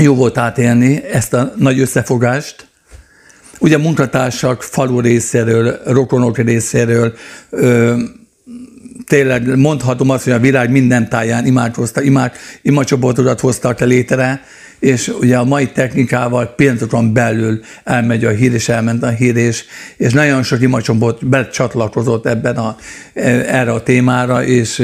Jó 0.00 0.14
volt 0.14 0.38
átélni 0.38 1.04
ezt 1.04 1.32
a 1.32 1.52
nagy 1.56 1.80
összefogást. 1.80 2.68
Ugye 3.58 3.78
munkatársak 3.78 4.62
falu 4.62 5.00
részéről, 5.00 5.80
rokonok 5.84 6.38
részéről, 6.38 7.14
ö, 7.50 7.96
tényleg 9.06 9.56
mondhatom 9.56 10.10
azt, 10.10 10.24
hogy 10.24 10.32
a 10.32 10.38
világ 10.38 10.70
minden 10.70 11.08
táján 11.08 11.46
imádkozta, 11.46 12.02
imád, 12.02 12.32
imacsoportokat 12.62 13.40
hoztak 13.40 13.80
létre, 13.80 14.42
és 14.78 15.12
ugye 15.20 15.36
a 15.36 15.44
mai 15.44 15.66
technikával 15.66 16.46
pillanatokon 16.46 17.12
belül 17.12 17.60
elmegy 17.84 18.24
a 18.24 18.30
hír, 18.30 18.52
és 18.52 18.68
elment 18.68 19.02
a 19.02 19.08
hír, 19.08 19.36
és, 19.36 19.64
és 19.96 20.12
nagyon 20.12 20.42
sok 20.42 20.60
imacsoport 20.60 21.28
becsatlakozott 21.28 22.26
ebben 22.26 22.56
a, 22.56 22.76
erre 23.14 23.72
a 23.72 23.82
témára, 23.82 24.44
és 24.44 24.82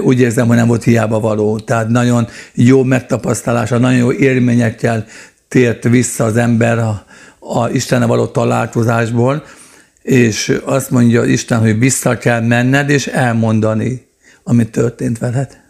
úgy 0.00 0.20
érzem, 0.20 0.46
hogy 0.46 0.56
nem 0.56 0.66
volt 0.66 0.84
hiába 0.84 1.20
való. 1.20 1.58
Tehát 1.58 1.88
nagyon 1.88 2.28
jó 2.54 2.82
megtapasztalása, 2.82 3.78
nagyon 3.78 3.98
jó 3.98 4.12
élményekkel 4.12 5.06
tért 5.48 5.84
vissza 5.84 6.24
az 6.24 6.36
ember 6.36 6.78
a, 6.78 7.04
a 7.38 7.68
Istenne 7.68 8.06
való 8.06 8.26
találkozásból, 8.26 9.44
és 10.08 10.60
azt 10.64 10.90
mondja 10.90 11.24
Isten, 11.24 11.58
hogy 11.58 11.78
vissza 11.78 12.18
kell 12.18 12.40
menned, 12.40 12.90
és 12.90 13.06
elmondani, 13.06 14.06
ami 14.42 14.68
történt 14.68 15.18
veled. 15.18 15.60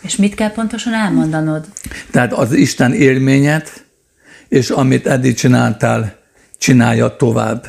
És 0.00 0.16
mit 0.16 0.34
kell 0.34 0.52
pontosan 0.52 0.94
elmondanod? 0.94 1.64
Tehát 2.10 2.32
az 2.32 2.52
Isten 2.52 2.92
élményet, 2.92 3.84
és 4.48 4.70
amit 4.70 5.06
eddig 5.06 5.34
csináltál, 5.34 6.16
csinálja 6.58 7.16
tovább. 7.16 7.66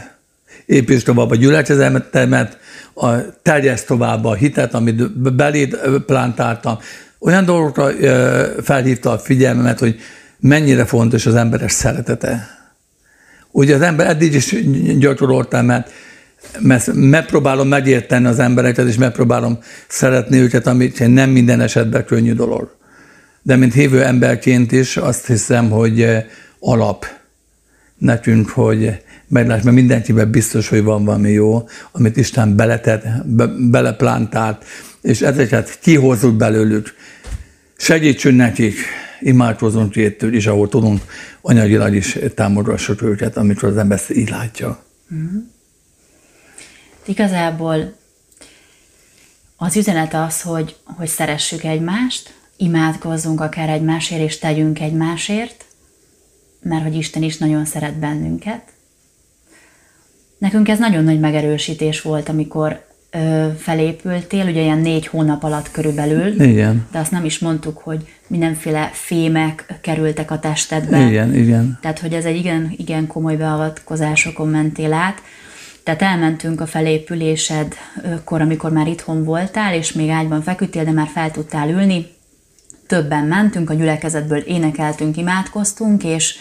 Építs 0.65 1.03
tovább 1.03 1.29
a 1.29 1.35
gyülekezetemet, 1.35 2.57
a, 2.93 3.07
terjeszt 3.41 3.87
tovább 3.87 4.25
a 4.25 4.33
hitet, 4.33 4.73
amit 4.73 5.11
beléd 5.35 5.77
plántáltam. 6.05 6.77
Olyan 7.19 7.45
dolgokra 7.45 7.89
felhívta 8.63 9.11
a 9.11 9.19
figyelmemet, 9.19 9.79
hogy 9.79 9.99
mennyire 10.39 10.85
fontos 10.85 11.25
az 11.25 11.35
emberes 11.35 11.71
szeretete 11.71 12.58
Ugye 13.51 13.75
az 13.75 13.81
ember 13.81 14.07
eddig 14.07 14.33
is 14.33 14.55
gyakoroltam, 14.97 15.65
mert, 15.65 15.91
mert 16.59 16.93
megpróbálom 16.93 17.67
megérteni 17.67 18.25
az 18.25 18.39
embereket, 18.39 18.87
és 18.87 18.95
megpróbálom 18.95 19.59
szeretni 19.87 20.37
őket, 20.37 20.67
amit 20.67 21.13
nem 21.13 21.29
minden 21.29 21.61
esetben 21.61 22.05
könnyű 22.05 22.33
dolog. 22.33 22.77
De 23.41 23.55
mint 23.55 23.73
hívő 23.73 24.03
emberként 24.03 24.71
is 24.71 24.97
azt 24.97 25.27
hiszem, 25.27 25.69
hogy 25.69 26.01
eh, 26.01 26.25
alap 26.59 27.05
nekünk, 27.97 28.49
hogy 28.49 29.01
megláss, 29.27 29.61
mert 29.61 29.75
mindenkiben 29.75 30.31
biztos, 30.31 30.69
hogy 30.69 30.83
van 30.83 31.05
valami 31.05 31.31
jó, 31.31 31.67
amit 31.91 32.17
Isten 32.17 32.55
beletett, 32.55 33.03
be, 33.25 33.47
beleplantált, 33.47 34.65
és 35.01 35.21
ezeket 35.21 35.79
kihozzuk 35.81 36.35
belőlük. 36.35 36.93
Segítsünk 37.77 38.37
nekik, 38.37 38.75
imádkozunk 39.19 39.95
értől 39.95 40.33
is, 40.33 40.47
ahol 40.47 40.69
tudunk, 40.69 41.01
anyagilag 41.41 41.95
is 41.95 42.17
támogassuk 42.35 43.01
őket, 43.01 43.37
amikor 43.37 43.69
az 43.69 43.77
ember 43.77 43.97
ezt 43.97 44.11
így 44.11 44.29
látja. 44.29 44.83
Mm. 45.13 45.37
Igazából 47.05 47.97
az 49.57 49.75
üzenet 49.75 50.13
az, 50.13 50.41
hogy, 50.41 50.75
hogy 50.83 51.07
szeressük 51.07 51.63
egymást, 51.63 52.33
imádkozzunk 52.57 53.41
akár 53.41 53.69
egymásért, 53.69 54.21
és 54.21 54.37
tegyünk 54.37 54.79
egymásért, 54.79 55.65
mert 56.61 56.83
hogy 56.83 56.95
Isten 56.95 57.23
is 57.23 57.37
nagyon 57.37 57.65
szeret 57.65 57.99
bennünket. 57.99 58.61
Nekünk 60.37 60.69
ez 60.69 60.79
nagyon 60.79 61.03
nagy 61.03 61.19
megerősítés 61.19 62.01
volt, 62.01 62.29
amikor 62.29 62.87
felépültél, 63.57 64.45
ugye 64.45 64.61
ilyen 64.61 64.77
négy 64.77 65.07
hónap 65.07 65.43
alatt 65.43 65.71
körülbelül. 65.71 66.41
Igen. 66.41 66.87
De 66.91 66.99
azt 66.99 67.11
nem 67.11 67.25
is 67.25 67.39
mondtuk, 67.39 67.77
hogy 67.77 68.07
mindenféle 68.27 68.89
fémek 68.93 69.79
kerültek 69.81 70.31
a 70.31 70.39
testedbe. 70.39 71.07
Igen, 71.07 71.35
igen. 71.35 71.77
Tehát, 71.81 71.99
hogy 71.99 72.13
ez 72.13 72.25
egy 72.25 72.35
igen, 72.35 72.73
igen 72.77 73.07
komoly 73.07 73.35
beavatkozásokon 73.35 74.47
mentél 74.47 74.93
át. 74.93 75.21
Tehát 75.83 76.01
elmentünk 76.01 76.61
a 76.61 76.65
felépülésedkor, 76.65 78.41
amikor 78.41 78.71
már 78.71 78.87
itthon 78.87 79.23
voltál, 79.23 79.73
és 79.73 79.91
még 79.91 80.09
ágyban 80.09 80.41
feküdtél, 80.41 80.83
de 80.83 80.91
már 80.91 81.07
fel 81.13 81.31
tudtál 81.31 81.69
ülni. 81.69 82.05
Többen 82.87 83.25
mentünk, 83.25 83.69
a 83.69 83.73
gyülekezetből 83.73 84.39
énekeltünk, 84.39 85.17
imádkoztunk, 85.17 86.03
és 86.03 86.35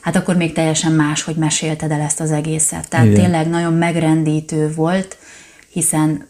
hát 0.00 0.16
akkor 0.16 0.36
még 0.36 0.52
teljesen 0.52 0.92
más, 0.92 1.22
hogy 1.22 1.34
mesélted 1.36 1.90
el 1.90 2.00
ezt 2.00 2.20
az 2.20 2.30
egészet. 2.30 2.88
Tehát 2.88 3.06
Igen. 3.06 3.20
tényleg 3.20 3.48
nagyon 3.48 3.72
megrendítő 3.72 4.72
volt, 4.74 5.16
hiszen 5.76 6.26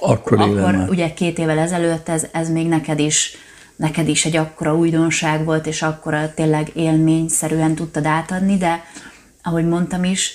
akkor, 0.00 0.40
akkor 0.40 0.86
ugye 0.88 1.14
két 1.14 1.38
évvel 1.38 1.58
ezelőtt 1.58 2.08
ez, 2.08 2.26
ez 2.32 2.50
még 2.50 2.68
neked 2.68 2.98
is 2.98 3.36
neked 3.76 4.08
is 4.08 4.24
egy 4.24 4.36
akkora 4.36 4.76
újdonság 4.76 5.44
volt, 5.44 5.66
és 5.66 5.82
akkora 5.82 6.34
tényleg 6.34 6.70
élményszerűen 6.74 7.74
tudtad 7.74 8.04
átadni, 8.04 8.56
de 8.56 8.84
ahogy 9.42 9.68
mondtam 9.68 10.04
is, 10.04 10.32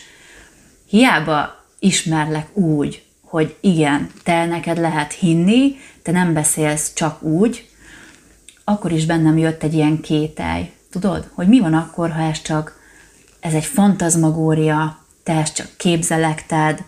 hiába 0.87 1.65
ismerlek 1.79 2.57
úgy, 2.57 3.03
hogy 3.21 3.55
igen, 3.61 4.09
te 4.23 4.45
neked 4.45 4.77
lehet 4.77 5.13
hinni, 5.13 5.75
te 6.01 6.11
nem 6.11 6.33
beszélsz 6.33 6.93
csak 6.93 7.23
úgy, 7.23 7.69
akkor 8.63 8.91
is 8.91 9.05
bennem 9.05 9.37
jött 9.37 9.63
egy 9.63 9.73
ilyen 9.73 10.01
kételj. 10.01 10.71
Tudod, 10.91 11.29
hogy 11.33 11.47
mi 11.47 11.59
van 11.59 11.73
akkor, 11.73 12.11
ha 12.11 12.21
ez 12.21 12.41
csak, 12.41 12.79
ez 13.39 13.53
egy 13.53 13.65
fantazmagória, 13.65 14.97
te 15.23 15.33
ezt 15.33 15.55
csak 15.55 15.67
képzelekted, 15.77 16.83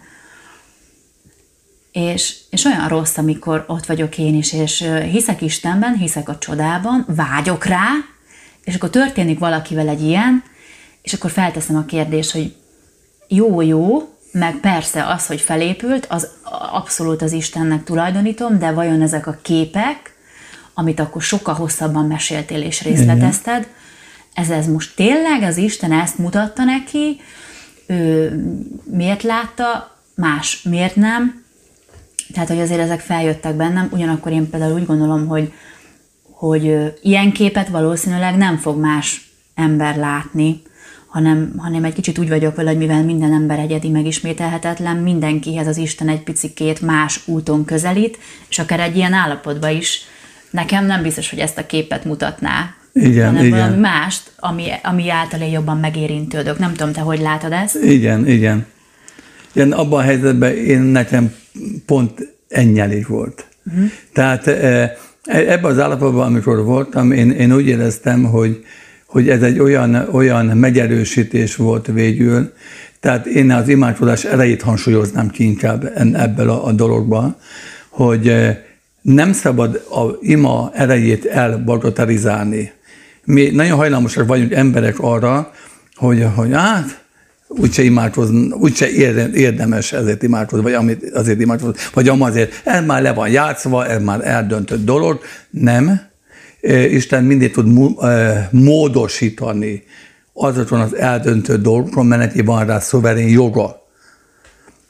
és, 1.92 2.36
és 2.50 2.66
olyan 2.66 2.88
rossz, 2.88 3.18
amikor 3.18 3.66
ott 3.68 3.86
vagyok 3.86 4.18
én 4.18 4.36
is, 4.36 4.54
és 4.54 4.90
hiszek 5.12 5.42
Istenben, 5.42 5.98
hiszek 5.98 6.30
a 6.30 6.38
csodában, 6.38 7.06
vágyok 7.16 7.66
rá, 7.66 7.90
és 8.64 8.76
akkor 8.76 8.90
történik 8.90 9.40
valakivel 9.40 9.88
egy 9.88 10.02
ilyen, 10.02 10.44
és 11.02 11.14
akkor 11.14 11.32
felteszem 11.32 11.76
a 11.76 11.86
kérdést, 11.86 12.32
hogy 12.32 12.56
jó-jó, 13.28 14.10
meg 14.32 14.56
persze 14.56 15.06
az, 15.06 15.26
hogy 15.28 15.42
felépült, 15.42 16.06
az 16.06 16.28
abszolút 16.72 17.22
az 17.22 17.32
Istennek 17.32 17.84
tulajdonítom, 17.84 18.60
de 18.60 18.72
vajon 18.72 19.02
ezek 19.02 19.28
a 19.28 19.40
képek, 19.42 20.16
amit 20.74 21.00
akkor 21.00 21.22
sokkal 21.22 21.54
hosszabban 21.54 22.06
meséltél 22.06 22.62
és 22.62 22.84
részletezted, 22.84 23.68
ez, 24.34 24.50
ez 24.50 24.68
most 24.68 24.96
tényleg 24.96 25.42
az 25.42 25.58
Isten 25.58 25.92
ezt 25.92 26.18
mutatta 26.18 26.64
neki, 26.64 27.22
ő 27.88 28.32
miért 28.92 29.24
látta, 29.24 29.98
más 30.16 30.62
miért 30.62 30.96
nem, 30.96 31.44
tehát, 32.32 32.50
hogy 32.50 32.60
azért 32.60 32.80
ezek 32.80 33.00
feljöttek 33.00 33.56
bennem, 33.56 33.90
ugyanakkor 33.92 34.32
én 34.32 34.50
például 34.50 34.74
úgy 34.74 34.86
gondolom, 34.86 35.28
hogy, 35.28 35.54
hogy 36.32 36.94
ilyen 37.02 37.32
képet 37.32 37.68
valószínűleg 37.68 38.38
nem 38.38 38.58
fog 38.58 38.80
más 38.80 39.32
ember 39.56 39.98
látni, 39.98 40.62
hanem, 41.08 41.54
hanem 41.58 41.84
egy 41.84 41.94
kicsit 41.94 42.18
úgy 42.18 42.30
vagyok 42.30 42.56
vele, 42.56 42.70
hogy 42.70 42.80
mivel 42.80 43.04
minden 43.04 43.34
ember 43.34 43.60
egyedi, 43.60 43.90
megismételhetetlen, 43.90 44.98
mindenkihez 44.98 45.68
az 45.68 45.78
Isten 45.78 46.10
egy 46.10 46.24
picikét 46.24 46.82
más 46.82 47.28
úton 47.28 47.66
közelít, 47.66 48.18
és 48.50 48.60
akár 48.60 48.80
egy 48.80 48.96
ilyen 48.96 49.14
állapotban 49.14 49.76
is 49.76 50.02
nekem 50.50 50.86
nem 50.86 51.02
biztos, 51.02 51.30
hogy 51.30 51.40
ezt 51.40 51.58
a 51.58 51.66
képet 51.66 52.06
mutatná, 52.06 52.76
igen, 52.94 53.26
hanem 53.26 53.46
igen. 53.46 53.60
valami 53.60 53.78
mást, 53.78 54.32
ami, 54.40 54.66
ami 54.84 55.10
által 55.10 55.42
én 55.42 55.50
jobban 55.50 55.78
megérintődök. 55.78 56.60
Nem 56.60 56.74
tudom, 56.74 56.94
te 56.94 57.02
hogy 57.02 57.20
látod 57.20 57.52
ezt? 57.52 57.76
Igen, 57.76 58.28
igen. 58.28 58.66
Igen, 59.54 59.72
abban 59.72 60.00
a 60.00 60.04
helyzetben 60.04 60.56
én 60.56 60.82
nekem 60.82 61.34
pont 61.86 62.34
ennyi 62.48 62.80
elég 62.80 63.08
volt. 63.08 63.46
Uh-huh. 63.66 63.90
Tehát 64.14 64.48
e, 64.48 64.98
ebben 65.24 65.72
az 65.72 65.80
állapotban, 65.80 66.26
amikor 66.26 66.64
voltam, 66.64 67.12
én, 67.12 67.32
én 67.32 67.54
úgy 67.54 67.68
éreztem, 67.68 68.24
hogy, 68.24 68.66
hogy 69.06 69.30
ez 69.30 69.42
egy 69.42 69.60
olyan, 69.60 70.08
olyan 70.12 70.46
megerősítés 70.46 71.56
volt 71.56 71.88
végül, 71.88 72.54
tehát 73.00 73.26
én 73.26 73.52
az 73.52 73.68
imádkozás 73.68 74.24
erejét 74.24 74.62
hangsúlyoznám 74.62 75.30
ki 75.30 75.44
inkább 75.44 75.92
ebből 76.14 76.50
a, 76.50 76.66
a 76.66 76.72
dologban, 76.72 77.36
hogy 77.90 78.28
e, 78.28 78.66
nem 79.02 79.34
szabad 79.34 79.86
a 79.90 80.18
ima 80.22 80.72
erejét 80.74 81.26
elbagatelizálni. 81.26 82.72
Mi 83.24 83.50
nagyon 83.50 83.78
hajlamosak 83.78 84.28
vagyunk 84.28 84.52
emberek 84.52 85.00
arra, 85.00 85.52
hogy, 85.96 86.28
hogy 86.36 86.54
hát 86.54 87.01
úgyse 87.60 87.84
imádkozni, 87.84 88.52
úgyse 88.52 88.90
érdemes 89.34 89.94
ezért 89.94 90.24
imádkozni, 90.24 90.64
vagy 90.64 90.74
amit 90.74 91.12
azért 91.14 91.42
imádkozni, 91.42 91.82
vagy 91.94 92.08
amazért, 92.08 92.62
ez 92.64 92.86
már 92.86 93.02
le 93.02 93.14
van 93.14 93.30
játszva, 93.30 93.86
ez 93.88 94.02
már 94.02 94.28
eldöntött 94.28 94.86
dolog. 94.86 95.22
Nem. 95.50 96.02
Isten 96.90 97.24
mindig 97.24 97.52
tud 97.52 97.68
módosítani 98.52 99.84
azokon 100.34 100.80
az 100.80 100.96
eldöntött 100.96 101.62
dolgokon, 101.62 102.06
mert 102.06 102.22
neki 102.22 102.42
van 102.42 102.66
rá 102.66 102.80
szuverén 102.80 103.28
joga. 103.28 103.86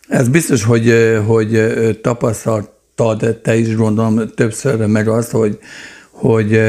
Ez 0.08 0.28
biztos, 0.28 0.64
hogy, 0.64 0.94
hogy 1.26 1.60
tapasztaltad 2.02 3.40
te 3.44 3.56
is 3.58 3.76
gondolom 3.76 4.30
többször 4.36 4.86
meg 4.86 5.08
azt, 5.08 5.32
hogy, 5.32 5.60
hogy 6.12 6.62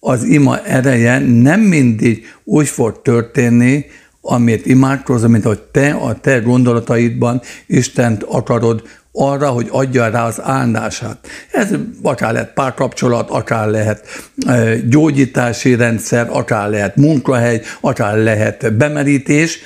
az 0.00 0.24
ima 0.24 0.64
ereje 0.64 1.18
nem 1.18 1.60
mindig 1.60 2.24
úgy 2.44 2.68
fog 2.68 3.02
történni, 3.02 3.84
amit 4.22 4.66
imádkozol, 4.66 5.28
mint 5.28 5.44
hogy 5.44 5.60
te 5.60 5.90
a 5.90 6.20
te 6.20 6.38
gondolataidban 6.38 7.40
Istent 7.66 8.22
akarod 8.22 8.82
arra, 9.12 9.48
hogy 9.48 9.68
adja 9.70 10.08
rá 10.08 10.26
az 10.26 10.40
áldását. 10.42 11.26
Ez 11.50 11.68
akár 12.02 12.32
lehet 12.32 12.52
párkapcsolat, 12.52 13.30
akár 13.30 13.68
lehet 13.68 14.06
gyógyítási 14.88 15.74
rendszer, 15.74 16.28
akár 16.30 16.70
lehet 16.70 16.96
munkahely, 16.96 17.60
akár 17.80 18.16
lehet 18.16 18.76
bemerítés. 18.76 19.58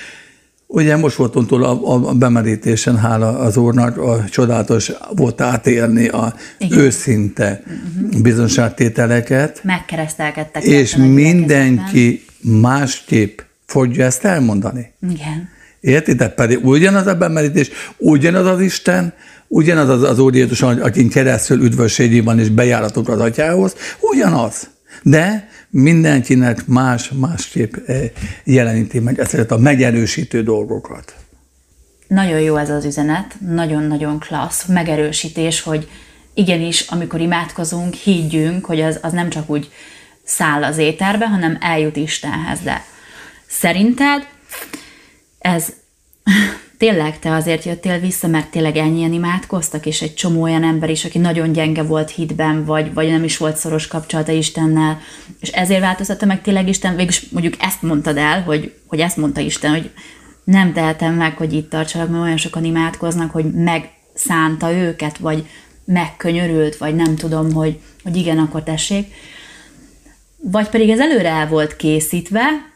Ugye 0.66 0.97
most 0.97 1.16
voltunk 1.16 1.49
túl 1.49 1.64
a, 1.64 2.09
a 2.09 2.14
bemerítésen, 2.14 2.99
hála 2.99 3.38
az 3.38 3.57
Úrnak, 3.57 3.99
a 3.99 4.25
csodálatos 4.31 4.92
volt 5.16 5.40
átélni 5.40 6.09
a 6.09 6.35
Igen. 6.59 6.79
őszinte 6.79 7.62
uh-huh. 7.64 8.21
bizonságtételeket. 8.21 9.61
Megkeresztelkedtek. 9.62 10.62
És 10.62 10.97
mindenki 10.97 12.25
másképp 12.40 13.38
fogja 13.66 14.05
ezt 14.05 14.24
elmondani. 14.24 14.92
Igen. 15.11 15.48
Értitek? 15.81 16.35
Pedig 16.35 16.66
ugyanaz 16.66 17.07
a 17.07 17.14
bemerítés, 17.14 17.70
ugyanaz 17.96 18.46
az 18.46 18.61
Isten, 18.61 19.14
ugyanaz 19.46 19.88
az, 19.88 20.02
az 20.02 20.18
Úr 20.18 20.35
Jézus, 20.35 20.62
akin 20.62 21.09
keresztül 21.09 21.62
üdvösségi 21.62 22.20
van 22.20 22.38
és 22.38 22.48
bejáratok 22.48 23.09
az 23.09 23.20
atyához, 23.20 23.74
ugyanaz. 24.00 24.68
De 25.02 25.48
mindenkinek 25.70 26.66
más, 26.66 27.11
másképp 27.11 27.74
eh, 27.87 28.11
jeleníti 28.44 28.98
meg 28.98 29.20
ezeket 29.20 29.50
a 29.50 29.59
megerősítő 29.59 30.42
dolgokat. 30.42 31.14
Nagyon 32.09 32.40
jó 32.40 32.57
ez 32.57 32.70
az 32.70 32.85
üzenet, 32.85 33.37
nagyon-nagyon 33.40 34.18
klassz, 34.18 34.66
megerősítés, 34.66 35.61
hogy 35.61 35.88
igenis, 36.35 36.81
amikor 36.81 37.20
imádkozunk, 37.20 37.94
higgyünk, 37.94 38.64
hogy 38.64 38.81
az, 38.81 38.98
az 39.02 39.12
nem 39.12 39.29
csak 39.29 39.50
úgy 39.50 39.70
száll 40.24 40.64
az 40.64 40.79
éterbe, 40.79 41.29
hanem 41.29 41.59
eljut 41.61 41.96
Istenhez, 41.96 42.61
de 42.61 42.85
Szerinted 43.47 44.27
ez 45.39 45.73
tényleg 46.79 47.19
te 47.19 47.33
azért 47.35 47.65
jöttél 47.65 47.99
vissza, 47.99 48.27
mert 48.27 48.51
tényleg 48.51 48.77
ennyien 48.77 49.13
imádkoztak, 49.13 49.87
és 49.87 50.03
egy 50.03 50.15
csomó 50.15 50.43
olyan 50.43 50.65
ember 50.65 50.91
is, 50.91 51.05
aki 51.05 51.19
nagyon 51.19 51.53
gyenge 51.53 51.83
volt 51.83 52.11
hitben, 52.11 52.65
vagy, 52.65 52.95
vagy 52.95 53.11
nem 53.11 53.25
is 53.25 53.37
volt 53.37 53.57
szoros 53.57 53.87
kapcsolata 53.87 54.33
Istennel, 54.33 54.99
és 55.41 55.49
ezért 55.49 55.81
változtatta 55.81 56.27
meg 56.27 56.43
tényleg 56.43 56.69
Isten, 56.69 56.97
végülis 56.97 57.29
mondjuk 57.31 57.55
ezt 57.59 57.83
mondtad 57.83 58.17
el, 58.17 58.43
hogy, 58.43 58.75
hogy 58.87 59.01
ezt 59.01 59.17
mondta 59.17 59.41
Isten, 59.41 59.71
hogy 59.71 59.91
nem 60.45 60.73
tehetem 60.73 61.15
meg, 61.15 61.37
hogy 61.37 61.53
itt 61.53 61.71
tartsalak, 61.71 62.09
mert 62.09 62.23
olyan 62.23 62.37
sokan 62.37 62.65
imádkoznak, 62.65 63.31
hogy 63.31 63.53
megszánta 63.53 64.73
őket, 64.73 65.19
vagy 65.19 65.47
megkönyörült, 65.85 66.77
vagy 66.77 66.95
nem 66.95 67.17
tudom, 67.17 67.53
hogy, 67.53 67.79
hogy 68.03 68.17
igen, 68.17 68.39
akkor 68.39 68.63
tessék. 68.63 69.15
Vagy 70.37 70.69
pedig 70.69 70.91
ez 70.91 71.01
előre 71.01 71.29
el 71.29 71.49
volt 71.49 71.77
készítve, 71.77 72.75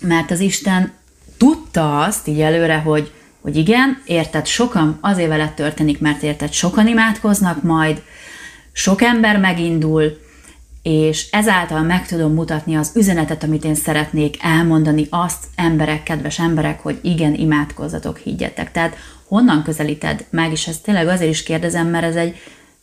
mert 0.00 0.30
az 0.30 0.40
Isten 0.40 0.92
tudta 1.36 2.00
azt 2.00 2.28
így 2.28 2.40
előre, 2.40 2.76
hogy, 2.76 3.12
hogy 3.40 3.56
igen, 3.56 4.02
érted, 4.06 4.46
sokan 4.46 4.98
azért 5.00 5.28
veled 5.28 5.52
történik, 5.52 6.00
mert 6.00 6.22
érted, 6.22 6.52
sokan 6.52 6.86
imádkoznak 6.86 7.62
majd, 7.62 8.02
sok 8.72 9.02
ember 9.02 9.38
megindul, 9.38 10.26
és 10.82 11.30
ezáltal 11.30 11.82
meg 11.82 12.06
tudom 12.06 12.34
mutatni 12.34 12.76
az 12.76 12.92
üzenetet, 12.94 13.42
amit 13.42 13.64
én 13.64 13.74
szeretnék 13.74 14.36
elmondani, 14.40 15.06
azt 15.10 15.44
emberek, 15.54 16.02
kedves 16.02 16.38
emberek, 16.38 16.80
hogy 16.80 16.98
igen, 17.02 17.34
imádkozzatok, 17.34 18.18
higgyetek. 18.18 18.72
Tehát 18.72 18.96
honnan 19.28 19.62
közelíted 19.62 20.24
meg, 20.30 20.52
és 20.52 20.66
ezt 20.66 20.82
tényleg 20.82 21.08
azért 21.08 21.30
is 21.30 21.42
kérdezem, 21.42 21.86
mert 21.86 22.04
ez 22.04 22.14
egy 22.14 22.36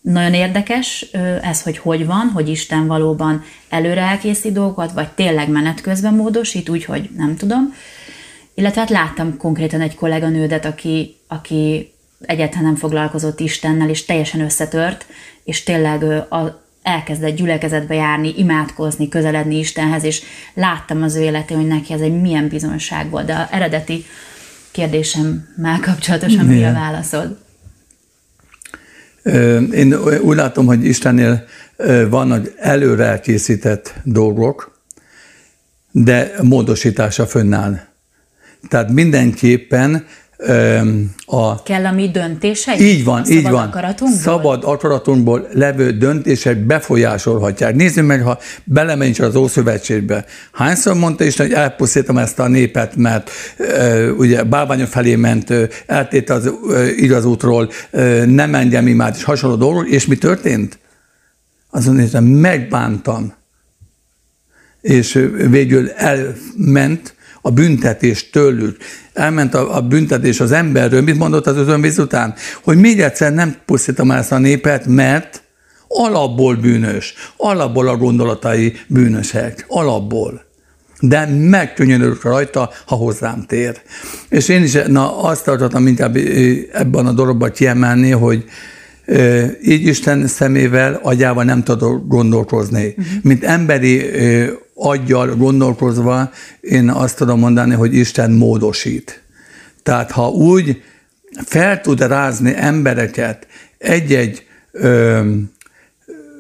nagyon 0.06 0.34
érdekes 0.34 1.06
ez, 1.42 1.62
hogy 1.62 1.78
hogy 1.78 2.06
van, 2.06 2.30
hogy 2.34 2.50
Isten 2.50 2.88
valóban 2.88 3.44
előre 3.70 4.02
elkészít 4.02 4.54
dolgokat, 4.54 4.92
vagy 4.92 5.10
tényleg 5.10 5.50
menet 5.50 5.82
közben 5.82 6.14
módosít, 6.14 6.70
úgyhogy 6.70 7.10
nem 7.18 7.36
tudom. 7.36 7.74
Illetve 8.54 8.80
hát 8.80 8.90
láttam 8.90 9.38
konkrétan 9.38 9.82
egy 9.82 9.96
kolléganődet, 9.96 10.66
aki, 10.66 11.16
aki 11.28 11.92
egyáltalán 12.22 12.64
nem 12.64 12.76
foglalkozott 12.76 13.40
Istennel, 13.40 13.90
és 13.90 14.06
teljesen 14.06 14.42
összetört, 14.42 15.06
és 15.44 15.64
tényleg 15.64 16.04
a, 16.32 16.64
elkezdett 16.82 17.36
gyülekezetbe 17.36 17.96
járni, 17.96 18.34
imádkozni, 18.38 19.10
közeledni 19.10 19.58
Istenhez, 19.58 20.04
és 20.04 20.22
láttam 20.54 21.04
az 21.04 21.16
ő 21.16 21.22
életén, 21.22 21.58
hogy 21.58 21.68
neki 21.68 21.94
ez 21.94 22.02
egy 22.02 22.22
milyen 22.22 22.48
bizonság 22.48 23.10
volt. 23.10 23.26
De 23.26 23.34
a 23.34 23.48
eredeti 23.52 24.06
kérdésemmel 24.72 25.80
kapcsolatosan 25.82 26.46
mi 26.46 26.66
a 26.66 26.74
válaszod? 26.74 27.45
Én 29.72 29.94
úgy 30.22 30.36
látom, 30.36 30.66
hogy 30.66 30.86
Istennél 30.86 31.46
vannak 32.10 32.52
előre 32.58 33.06
elkészített 33.06 33.94
dolgok, 34.04 34.80
de 35.92 36.32
módosítása 36.42 37.26
fönnáll. 37.28 37.80
Tehát 38.70 38.90
mindenképpen 38.92 40.06
a... 41.26 41.64
Kell 41.64 41.86
a 41.86 41.92
mi 41.92 42.10
döntéseink? 42.10 42.82
Így 42.82 43.04
van, 43.04 43.22
a 43.22 43.30
így 43.30 43.50
van. 43.50 43.68
Akaratunkból? 43.68 44.22
Szabad 44.22 44.64
akaratunkból 44.64 45.48
levő 45.52 45.92
döntések 45.92 46.58
befolyásolhatják. 46.58 47.76
Nézzük 47.76 48.06
meg, 48.06 48.22
ha 48.22 48.40
belemenjünk 48.64 49.20
az 49.20 49.36
Ószövetségbe. 49.36 50.26
Hányszor 50.52 50.96
mondta 50.96 51.24
Isten, 51.24 51.46
hogy 51.46 51.56
elpusztítom 51.56 52.18
ezt 52.18 52.40
a 52.40 52.48
népet, 52.48 52.96
mert 52.96 53.30
e, 53.58 54.12
ugye 54.12 54.44
bálványok 54.44 54.88
felé 54.88 55.16
ment, 55.16 55.54
eltét 55.86 56.30
az 56.30 56.46
e, 56.46 56.92
igazútról, 56.96 57.70
e, 57.92 58.26
nem 58.26 58.56
engem 58.56 58.88
imád, 58.88 59.16
és 59.18 59.24
hasonló 59.24 59.56
dolgok, 59.56 59.88
és 59.88 60.06
mi 60.06 60.16
történt? 60.16 60.80
Azon 61.70 61.96
nézem, 61.96 62.24
megbántam. 62.24 63.34
És 64.82 65.30
végül 65.50 65.90
elment, 65.90 67.15
a 67.46 67.52
büntetés 67.52 68.30
tőlük. 68.30 68.78
Elment 69.14 69.54
a, 69.54 69.76
a 69.76 69.82
büntetés 69.82 70.40
az 70.40 70.52
emberről. 70.52 71.02
Mit 71.02 71.18
mondott 71.18 71.48
az 71.48 71.58
özönvíz 71.58 72.00
után? 72.00 72.34
Hogy 72.64 72.78
még 72.78 73.02
egyszer 73.02 73.34
nem 73.34 73.56
pusztítom 73.66 74.12
el 74.12 74.18
ezt 74.18 74.32
a 74.32 74.38
népet, 74.38 74.86
mert 74.86 75.44
alapból 75.88 76.56
bűnös, 76.56 77.14
alapból 77.38 77.88
a 77.88 77.98
gondolatai 77.98 78.74
bűnösek, 78.88 79.66
alapból. 79.68 80.44
De 81.00 81.26
megkönnyörülök 81.26 82.24
rajta, 82.24 82.70
ha 82.86 82.96
hozzám 82.96 83.46
tér. 83.48 83.82
És 84.30 84.50
én 84.50 84.64
is 84.64 84.74
na, 84.88 85.22
azt 85.22 85.44
tartottam 85.44 85.88
inkább 85.88 86.16
ebben 86.72 87.06
a 87.06 87.12
dologban 87.12 87.52
kiemelni, 87.52 88.10
hogy 88.10 88.44
így 89.64 89.86
Isten 89.86 90.28
szemével, 90.28 91.00
agyával 91.04 91.44
nem 91.44 91.64
tudok 91.64 92.08
gondolkozni. 92.08 92.86
Uh-huh. 92.88 93.06
Mint 93.22 93.44
emberi 93.44 94.02
aggyal 94.76 95.36
gondolkozva, 95.36 96.32
én 96.60 96.90
azt 96.90 97.18
tudom 97.18 97.40
mondani, 97.40 97.74
hogy 97.74 97.94
Isten 97.94 98.32
módosít. 98.32 99.24
Tehát 99.84 100.12
ha 100.12 100.30
úgy 100.30 100.82
fel 101.46 101.82
tud 101.82 102.02
rázni 102.02 102.54
embereket 102.56 103.48
egy-egy 103.78 104.46
ö, 104.72 105.22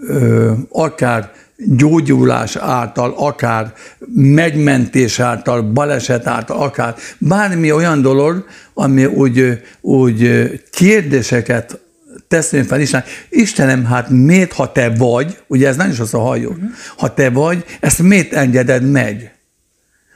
ö, 0.07 0.51
akár 0.69 1.31
gyógyulás 1.57 2.55
által, 2.55 3.13
akár 3.17 3.73
megmentés 4.13 5.19
által, 5.19 5.61
baleset 5.61 6.27
által, 6.27 6.57
akár 6.57 6.95
bármi 7.17 7.71
olyan 7.71 8.01
dolog, 8.01 8.45
ami 8.73 9.05
úgy, 9.05 9.61
úgy 9.81 10.49
kérdéseket 10.71 11.79
teszünk 12.27 12.67
fel 12.67 12.81
Isten, 12.81 13.03
Istenem, 13.29 13.85
hát 13.85 14.09
miért, 14.09 14.53
ha 14.53 14.71
te 14.71 14.89
vagy, 14.89 15.37
ugye 15.47 15.67
ez 15.67 15.75
nem 15.75 15.89
is 15.89 15.99
az 15.99 16.13
a 16.13 16.19
hajó, 16.19 16.49
uh-huh. 16.49 16.69
ha 16.97 17.13
te 17.13 17.29
vagy, 17.29 17.65
ezt 17.79 18.01
miért 18.01 18.33
engeded 18.33 18.91
meg? 18.91 19.35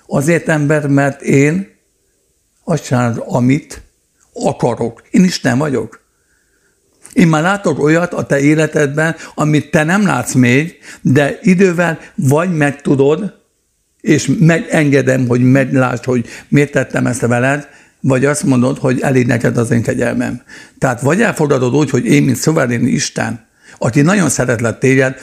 Azért 0.08 0.50
ember, 0.50 0.88
mert 0.88 1.22
én 1.22 1.78
azt 2.64 2.84
csinálom, 2.84 3.24
amit 3.26 3.82
akarok. 4.34 5.04
Én 5.12 5.24
Isten 5.24 5.58
vagyok. 5.58 6.08
Én 7.14 7.28
már 7.28 7.42
látok 7.42 7.80
olyat 7.80 8.14
a 8.14 8.26
te 8.26 8.40
életedben, 8.40 9.16
amit 9.36 9.72
te 9.72 9.84
nem 9.84 10.06
látsz 10.06 10.34
még, 10.34 10.78
de 11.02 11.40
idővel 11.42 12.00
vagy 12.16 12.58
megtudod, 12.58 13.34
és 14.02 14.32
megengedem, 14.40 15.28
hogy 15.28 15.42
meglásd, 15.42 16.04
hogy 16.04 16.26
miért 16.48 16.72
tettem 16.72 17.08
ezt 17.08 17.20
veled, 17.20 17.68
vagy 18.02 18.26
azt 18.26 18.44
mondod, 18.44 18.78
hogy 18.78 19.00
elég 19.00 19.28
neked 19.28 19.58
az 19.58 19.72
én 19.72 19.82
kegyelmem. 19.82 20.42
Tehát 20.78 21.02
vagy 21.02 21.22
elfogadod 21.22 21.76
úgy, 21.76 21.90
hogy 21.90 22.06
én, 22.06 22.24
mint 22.24 22.38
szuverén 22.38 22.88
Isten, 22.88 23.48
aki 23.78 24.02
nagyon 24.02 24.30
szeretlek 24.30 24.78
téged, 24.78 25.22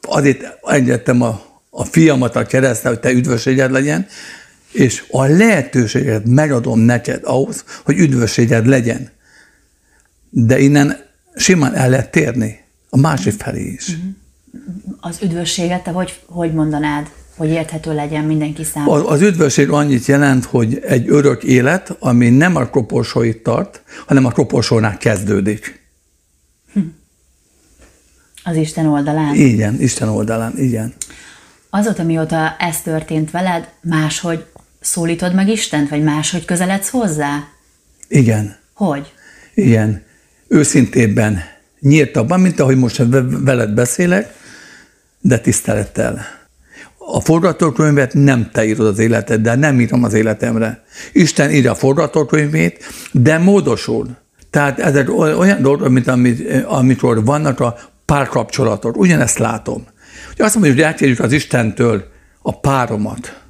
azért 0.00 0.58
engedtem 0.62 1.22
a, 1.22 1.42
a 1.70 1.84
fiamat 1.84 2.36
a 2.36 2.46
keresztre, 2.46 2.88
hogy 2.88 3.00
te 3.00 3.10
üdvösséged 3.10 3.70
legyen, 3.70 4.06
és 4.72 5.04
a 5.10 5.24
lehetőséget 5.24 6.24
megadom 6.24 6.78
neked 6.78 7.20
ahhoz, 7.24 7.64
hogy 7.84 7.98
üdvösséged 7.98 8.66
legyen. 8.66 9.10
De 10.30 10.58
innen 10.58 10.96
simán 11.34 11.74
el 11.74 11.88
lehet 11.88 12.10
térni 12.10 12.60
a 12.88 12.96
másik 12.96 13.40
felé 13.40 13.62
is. 13.62 13.96
Az 15.00 15.18
üdvösséget 15.22 15.82
te 15.82 15.90
hogy, 15.90 16.20
hogy 16.26 16.52
mondanád, 16.52 17.10
hogy 17.36 17.48
érthető 17.48 17.94
legyen 17.94 18.24
mindenki 18.24 18.64
számára? 18.64 18.92
Az, 18.92 19.12
az 19.12 19.20
üdvösség 19.20 19.70
annyit 19.70 20.06
jelent, 20.06 20.44
hogy 20.44 20.78
egy 20.82 21.08
örök 21.08 21.44
élet, 21.44 21.96
ami 21.98 22.30
nem 22.30 22.56
a 22.56 22.70
koporsóit 22.70 23.42
tart, 23.42 23.82
hanem 24.06 24.24
a 24.24 24.30
koporsónál 24.30 24.96
kezdődik. 24.96 25.84
Az 28.44 28.56
Isten 28.56 28.86
oldalán? 28.86 29.34
Igen, 29.34 29.80
Isten 29.80 30.08
oldalán, 30.08 30.58
igen. 30.58 30.94
Azóta, 31.70 32.02
mióta 32.02 32.56
ez 32.58 32.80
történt 32.82 33.30
veled, 33.30 33.68
máshogy 33.80 34.44
szólítod 34.80 35.34
meg 35.34 35.48
Istent, 35.48 35.88
vagy 35.88 36.02
máshogy 36.02 36.44
közeledsz 36.44 36.88
hozzá? 36.88 37.48
Igen. 38.08 38.56
Hogy? 38.72 39.12
Igen. 39.54 40.04
Őszintébben, 40.48 41.42
nyíltabban, 41.80 42.40
mint 42.40 42.60
ahogy 42.60 42.76
most 42.76 43.02
veled 43.44 43.70
beszélek, 43.70 44.34
de 45.20 45.38
tisztelettel. 45.38 46.35
A 47.08 47.20
forgatókönyvet 47.20 48.14
nem 48.14 48.50
te 48.52 48.64
írod 48.64 48.86
az 48.86 48.98
életed, 48.98 49.40
de 49.40 49.54
nem 49.54 49.80
írom 49.80 50.04
az 50.04 50.14
életemre. 50.14 50.82
Isten 51.12 51.50
írja 51.50 51.70
a 51.70 51.74
forgatókönyvét, 51.74 52.84
de 53.12 53.38
módosul. 53.38 54.16
Tehát 54.50 54.78
ezek 54.78 55.18
olyan 55.18 55.62
dolgok, 55.62 55.88
mint 55.88 56.08
amit, 56.08 56.64
amikor 56.64 57.24
vannak 57.24 57.60
a 57.60 57.78
párkapcsolatok. 58.04 58.96
Ugyanezt 58.96 59.38
látom. 59.38 59.84
Hogy 60.36 60.44
azt 60.44 60.54
mondja, 60.54 60.72
hogy 60.72 60.82
elkérjük 60.82 61.20
az 61.20 61.32
Istentől 61.32 62.04
a 62.42 62.60
páromat. 62.60 63.40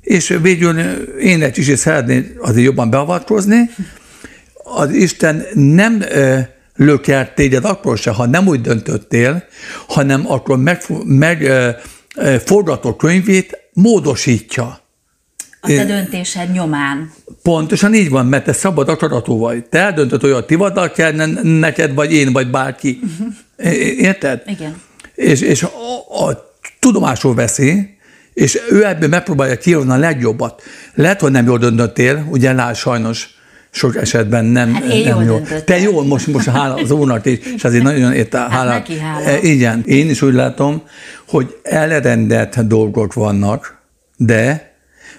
És 0.00 0.38
végül 0.42 0.78
én 1.18 1.42
egy 1.42 1.52
kicsit 1.52 1.76
szeretnék 1.76 2.36
azért 2.40 2.64
jobban 2.64 2.90
beavatkozni. 2.90 3.70
Az 4.54 4.90
Isten 4.90 5.44
nem 5.54 6.04
lök 6.76 7.06
el 7.06 7.34
téged 7.34 7.64
akkor 7.64 7.98
se, 7.98 8.10
ha 8.10 8.26
nem 8.26 8.46
úgy 8.46 8.60
döntöttél, 8.60 9.44
hanem 9.88 10.30
akkor 10.30 10.58
meg, 10.58 10.82
meg 11.04 11.52
forgatókönyvét 12.44 13.58
módosítja. 13.72 14.80
A 15.60 15.66
te 15.66 15.84
döntésed 15.84 16.52
nyomán. 16.52 17.12
Pontosan 17.42 17.94
így 17.94 18.10
van, 18.10 18.26
mert 18.26 18.44
te 18.44 18.52
szabad 18.52 18.88
akaratú 18.88 19.38
vagy. 19.38 19.64
Te 19.64 19.78
eldöntöd, 19.78 20.20
hogy 20.20 20.30
a 20.30 20.44
tivadal 20.44 20.90
kell 20.90 21.12
neked, 21.42 21.94
vagy 21.94 22.12
én, 22.12 22.32
vagy 22.32 22.50
bárki. 22.50 23.00
Uh-huh. 23.02 24.00
Érted? 24.00 24.42
Igen. 24.46 24.80
És, 25.14 25.40
és 25.40 25.62
a, 25.62 25.68
a 26.28 26.52
tudomásul 26.78 27.34
veszi, 27.34 27.98
és 28.34 28.60
ő 28.70 28.86
ebből 28.86 29.08
megpróbálja 29.08 29.58
kihozni 29.58 29.90
a 29.90 29.96
legjobbat. 29.96 30.62
Lehet, 30.94 31.20
hogy 31.20 31.30
nem 31.30 31.46
jól 31.46 31.58
döntöttél, 31.58 32.26
ugye 32.30 32.52
lát 32.52 32.76
sajnos 32.76 33.28
sok 33.70 33.96
esetben 33.96 34.44
nem, 34.44 34.74
hát 34.74 34.84
én 34.84 35.04
nem 35.04 35.22
jól. 35.22 35.42
jó. 35.50 35.58
Te 35.64 35.78
jól, 35.80 36.04
most, 36.04 36.26
most 36.26 36.48
hála 36.48 36.74
az 36.74 36.90
úrnak 36.90 37.26
is, 37.26 37.38
és 37.56 37.64
azért 37.64 37.82
nagyon 37.82 38.12
érte 38.12 38.38
hát 38.38 38.50
hálát. 38.50 38.88
E, 39.24 39.38
igen, 39.42 39.82
én 39.86 40.10
is 40.10 40.22
úgy 40.22 40.34
látom, 40.34 40.82
hogy 41.28 41.56
elrendelt 41.62 42.66
dolgok 42.66 43.14
vannak, 43.14 43.78
de 44.16 44.72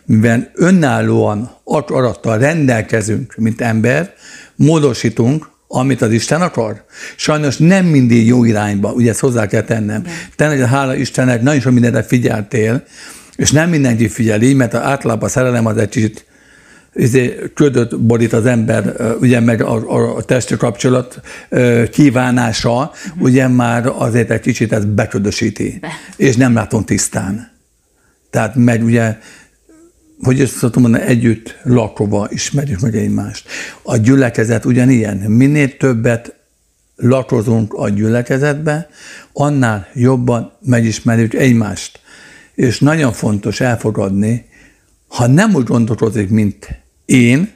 mivel 0.05 0.51
önállóan 0.53 1.51
akarattal 1.63 2.37
rendelkezünk, 2.37 3.35
mint 3.37 3.61
ember, 3.61 4.13
módosítunk, 4.55 5.49
amit 5.67 6.01
az 6.01 6.11
Isten 6.11 6.41
akar. 6.41 6.83
Sajnos 7.15 7.57
nem 7.57 7.85
mindig 7.85 8.27
jó 8.27 8.43
irányba, 8.43 8.91
ugye 8.91 9.09
ezt 9.09 9.19
hozzá 9.19 9.47
kell 9.47 9.63
tennem. 9.63 10.03
Te 10.35 10.67
hála 10.67 10.95
Istennek, 10.95 11.41
nagyon 11.41 11.61
sok 11.61 11.73
mindenre 11.73 12.03
figyeltél, 12.03 12.83
és 13.35 13.51
nem 13.51 13.69
mindenki 13.69 14.07
figyeli, 14.07 14.53
mert 14.53 14.73
általában 14.73 15.23
a 15.23 15.31
szerelem 15.31 15.65
az 15.65 15.77
egy 15.77 15.89
kicsit 15.89 16.25
izé, 16.93 17.39
ködöt 17.53 17.99
borít 17.99 18.33
az 18.33 18.45
ember, 18.45 18.95
ugye 19.19 19.39
meg 19.39 19.61
a, 19.61 20.15
a, 20.15 20.23
testi 20.23 20.57
kapcsolat 20.57 21.21
kívánása, 21.91 22.75
uh-huh. 22.75 23.21
ugye 23.21 23.47
már 23.47 23.91
azért 23.97 24.31
egy 24.31 24.39
kicsit 24.39 24.73
ez 24.73 24.85
beködösíti, 24.85 25.77
Be. 25.81 25.89
és 26.15 26.35
nem 26.35 26.53
látom 26.53 26.83
tisztán. 26.83 27.51
Tehát 28.29 28.55
megy 28.55 28.81
ugye 28.81 29.17
hogy 30.21 30.41
ezt 30.41 30.59
tudom 30.59 30.81
mondani, 30.81 31.03
együtt 31.03 31.57
lakóba 31.63 32.27
ismerjük 32.29 32.79
meg 32.79 32.95
egymást. 32.95 33.47
A 33.83 33.97
gyülekezet 33.97 34.65
ugyanilyen. 34.65 35.17
Minél 35.17 35.77
többet 35.77 36.35
lakozunk 36.95 37.73
a 37.73 37.89
gyülekezetbe, 37.89 38.89
annál 39.33 39.87
jobban 39.93 40.51
megismerjük 40.65 41.33
egymást. 41.33 41.99
És 42.55 42.79
nagyon 42.79 43.11
fontos 43.11 43.61
elfogadni, 43.61 44.45
ha 45.11 45.27
nem 45.27 45.55
úgy 45.55 45.63
gondolkozik, 45.63 46.29
mint 46.29 46.67
én, 47.05 47.51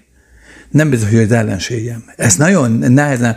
nem 0.70 0.89
biztos, 0.89 1.10
hogy 1.10 1.20
az 1.20 1.32
ellenségem. 1.32 2.04
Ezt 2.15 2.38
nagyon 2.38 2.72
nehezen 2.72 3.36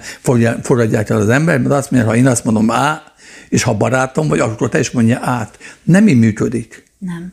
fogadják 0.63 1.11
el 1.11 1.21
az 1.21 1.29
ember, 1.29 1.59
mert 1.59 1.75
azt 1.75 1.91
mondja, 1.91 2.09
ha 2.09 2.17
én 2.17 2.27
azt 2.27 2.45
mondom 2.45 2.69
A, 2.69 3.03
és 3.49 3.63
ha 3.63 3.77
barátom 3.77 4.29
vagy, 4.29 4.39
akkor 4.39 4.69
te 4.69 4.79
is 4.79 4.91
mondja 4.91 5.19
át. 5.23 5.59
Nem 5.83 6.09
így 6.09 6.19
működik. 6.19 6.85
Nem. 6.99 7.33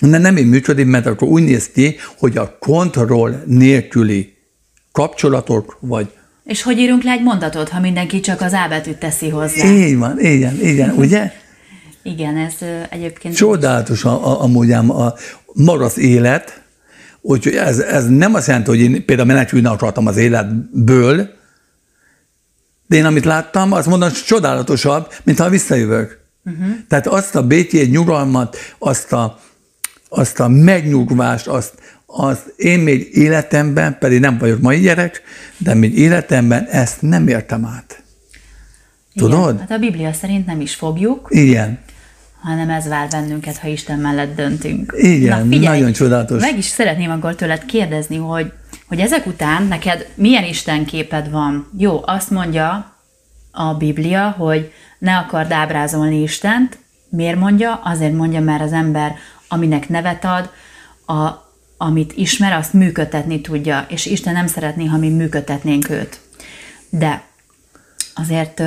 De 0.00 0.18
nem 0.18 0.36
így 0.36 0.48
működik, 0.48 0.86
mert 0.86 1.06
akkor 1.06 1.28
úgy 1.28 1.42
néz 1.42 1.68
ki, 1.68 1.96
hogy 2.18 2.36
a 2.36 2.56
kontroll 2.58 3.42
nélküli 3.46 4.34
kapcsolatok, 4.92 5.76
vagy 5.80 6.12
és 6.44 6.62
hogy 6.62 6.78
írunk 6.78 7.02
le 7.02 7.10
egy 7.10 7.22
mondatot, 7.22 7.68
ha 7.68 7.80
mindenki 7.80 8.20
csak 8.20 8.40
az 8.40 8.52
A 8.52 8.66
betűt 8.68 8.96
teszi 8.96 9.28
hozzá? 9.28 9.66
Így 9.66 9.96
van, 9.96 10.20
igen, 10.20 10.60
igen, 10.60 10.90
ugye? 10.90 11.32
Igen, 12.04 12.36
ez 12.36 12.54
egyébként... 12.90 13.36
Csodálatos 13.36 14.04
a, 14.04 14.26
a, 14.26 14.42
amúgy 14.42 14.72
a 14.72 15.14
maga 15.52 15.84
az 15.84 15.98
élet, 15.98 16.62
úgyhogy 17.20 17.54
ez, 17.54 17.78
ez 17.78 18.08
nem 18.08 18.34
azt 18.34 18.46
jelenti, 18.46 18.70
hogy 18.70 18.80
én 18.80 19.04
például 19.04 19.28
menekülni 19.28 19.66
akartam 19.66 20.06
az 20.06 20.16
életből, 20.16 21.28
de 22.86 22.96
én 22.96 23.04
amit 23.04 23.24
láttam, 23.24 23.72
azt 23.72 23.86
mondom, 23.86 24.08
hogy 24.08 24.22
csodálatosabb, 24.22 25.12
mint 25.22 25.38
ha 25.38 25.48
visszajövök. 25.48 26.18
Uh-huh. 26.44 26.66
Tehát 26.88 27.06
azt 27.06 27.34
a 27.34 27.46
békét, 27.46 27.90
nyugalmat, 27.90 28.56
azt 28.78 29.12
a, 29.12 29.38
azt 30.08 30.40
a 30.40 30.48
megnyugvást, 30.48 31.46
azt, 31.46 31.74
azt 32.06 32.52
én 32.56 32.78
még 32.78 33.16
életemben, 33.16 33.98
pedig 33.98 34.20
nem 34.20 34.38
vagyok 34.38 34.60
mai 34.60 34.80
gyerek, 34.80 35.22
de 35.58 35.74
még 35.74 35.98
életemben 35.98 36.64
ezt 36.64 37.02
nem 37.02 37.28
értem 37.28 37.64
át. 37.64 38.02
Tudod? 39.14 39.54
Igen, 39.54 39.58
hát 39.58 39.70
a 39.70 39.78
Biblia 39.78 40.12
szerint 40.12 40.46
nem 40.46 40.60
is 40.60 40.74
fogjuk. 40.74 41.26
Igen. 41.30 41.78
Hanem 42.44 42.70
ez 42.70 42.88
vár 42.88 43.08
bennünket, 43.08 43.58
ha 43.58 43.68
Isten 43.68 43.98
mellett 43.98 44.36
döntünk. 44.36 44.94
Igen, 44.96 45.38
Na, 45.38 45.54
figyelj, 45.54 45.78
nagyon 45.78 45.92
csodálatos. 45.92 46.40
Meg 46.40 46.58
is 46.58 46.64
szeretném 46.64 47.10
akkor 47.10 47.34
tőled 47.34 47.64
kérdezni, 47.64 48.16
hogy, 48.16 48.52
hogy 48.86 49.00
ezek 49.00 49.26
után 49.26 49.66
neked 49.66 50.08
milyen 50.14 50.44
Isten 50.44 50.84
képed 50.84 51.30
van? 51.30 51.70
Jó, 51.78 52.00
azt 52.06 52.30
mondja 52.30 52.94
a 53.50 53.74
Biblia, 53.74 54.30
hogy 54.30 54.72
ne 54.98 55.16
akard 55.16 55.52
ábrázolni 55.52 56.22
Istent. 56.22 56.78
Miért 57.08 57.38
mondja? 57.38 57.80
Azért 57.84 58.14
mondja, 58.14 58.40
mert 58.40 58.62
az 58.62 58.72
ember 58.72 59.14
aminek 59.48 59.88
nevet 59.88 60.24
ad, 60.24 60.50
a, 61.06 61.30
amit 61.76 62.12
ismer, 62.16 62.52
azt 62.52 62.72
működtetni 62.72 63.40
tudja, 63.40 63.86
és 63.88 64.06
Isten 64.06 64.32
nem 64.32 64.46
szeretné, 64.46 64.84
ha 64.84 64.96
mi 64.96 65.08
működtetnénk 65.08 65.90
őt. 65.90 66.20
De 66.90 67.22
azért 68.14 68.62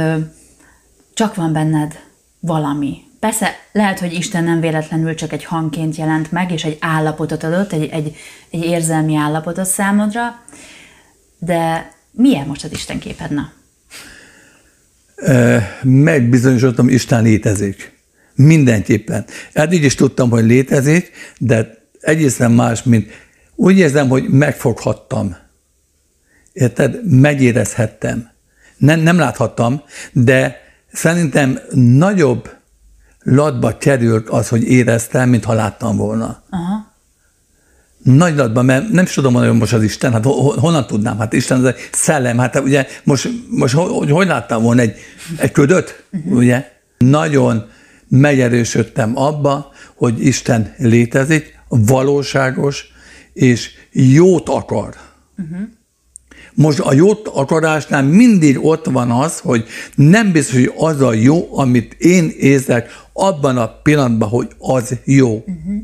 csak 1.13 1.35
van 1.35 1.53
benned 1.53 1.99
valami. 2.39 3.06
Persze 3.19 3.55
lehet, 3.71 3.99
hogy 3.99 4.13
Isten 4.13 4.43
nem 4.43 4.59
véletlenül 4.59 5.15
csak 5.15 5.31
egy 5.31 5.43
hangként 5.43 5.95
jelent 5.95 6.31
meg, 6.31 6.51
és 6.51 6.63
egy 6.63 6.77
állapotot 6.79 7.43
adott, 7.43 7.73
egy, 7.73 7.89
egy, 7.91 8.15
egy 8.49 8.63
érzelmi 8.63 9.15
állapotot 9.15 9.65
számodra, 9.65 10.39
de 11.39 11.91
milyen 12.11 12.47
most 12.47 12.63
az 12.63 12.71
Isten 12.71 12.99
képed, 12.99 13.31
na? 13.31 13.51
Megbizonyosodtam, 15.81 16.89
Isten 16.89 17.23
létezik. 17.23 17.95
Mindenképpen. 18.35 19.25
Eddig 19.53 19.83
is 19.83 19.95
tudtam, 19.95 20.29
hogy 20.29 20.45
létezik, 20.45 21.11
de 21.37 21.77
egészen 21.99 22.51
más, 22.51 22.83
mint 22.83 23.11
úgy 23.55 23.77
érzem, 23.77 24.07
hogy 24.07 24.29
megfoghattam. 24.29 25.35
Érted? 26.53 27.09
Megérezhettem. 27.09 28.29
Nem, 28.77 28.99
nem 28.99 29.17
láthattam, 29.17 29.81
de 30.11 30.61
szerintem 30.91 31.59
nagyobb 31.73 32.56
latba 33.29 33.77
került 33.77 34.29
az, 34.29 34.47
hogy 34.49 34.63
éreztem, 34.63 35.29
mint 35.29 35.45
ha 35.45 35.53
láttam 35.53 35.97
volna. 35.97 36.43
Aha. 36.49 36.95
Nagy 38.03 38.35
latban, 38.35 38.65
mert 38.65 38.89
nem 38.89 39.03
is 39.03 39.13
tudom 39.13 39.31
mondani, 39.31 39.51
hogy 39.51 39.61
most 39.61 39.73
az 39.73 39.83
Isten, 39.83 40.11
hát 40.11 40.25
honnan 40.55 40.87
tudnám? 40.87 41.17
Hát 41.17 41.33
Isten 41.33 41.57
az 41.57 41.65
egy 41.65 41.89
szellem, 41.91 42.37
hát 42.37 42.59
ugye 42.59 42.87
most, 43.03 43.29
most 43.49 43.73
hogy, 43.73 44.11
hogy 44.11 44.27
láttam 44.27 44.63
volna 44.63 44.81
egy, 44.81 44.95
egy 45.37 45.51
ködöt, 45.51 46.03
uh-huh. 46.11 46.37
ugye? 46.37 46.71
Nagyon 46.97 47.69
megerősödtem 48.07 49.17
abba, 49.17 49.71
hogy 49.95 50.25
Isten 50.25 50.73
létezik, 50.77 51.59
valóságos, 51.67 52.85
és 53.33 53.71
jót 53.91 54.49
akar. 54.49 54.95
Uh-huh. 55.37 55.67
Most 56.57 56.79
a 56.79 56.93
jót 56.93 57.27
akarásnál 57.27 58.03
mindig 58.03 58.65
ott 58.65 58.85
van 58.85 59.11
az, 59.11 59.39
hogy 59.39 59.65
nem 59.95 60.31
biztos, 60.31 60.55
hogy 60.55 60.73
az 60.77 61.01
a 61.01 61.13
jó, 61.13 61.57
amit 61.57 61.93
én 61.93 62.33
érzek 62.39 62.89
abban 63.13 63.57
a 63.57 63.67
pillanatban, 63.67 64.29
hogy 64.29 64.47
az 64.57 64.95
jó. 65.03 65.33
Uh-huh. 65.35 65.81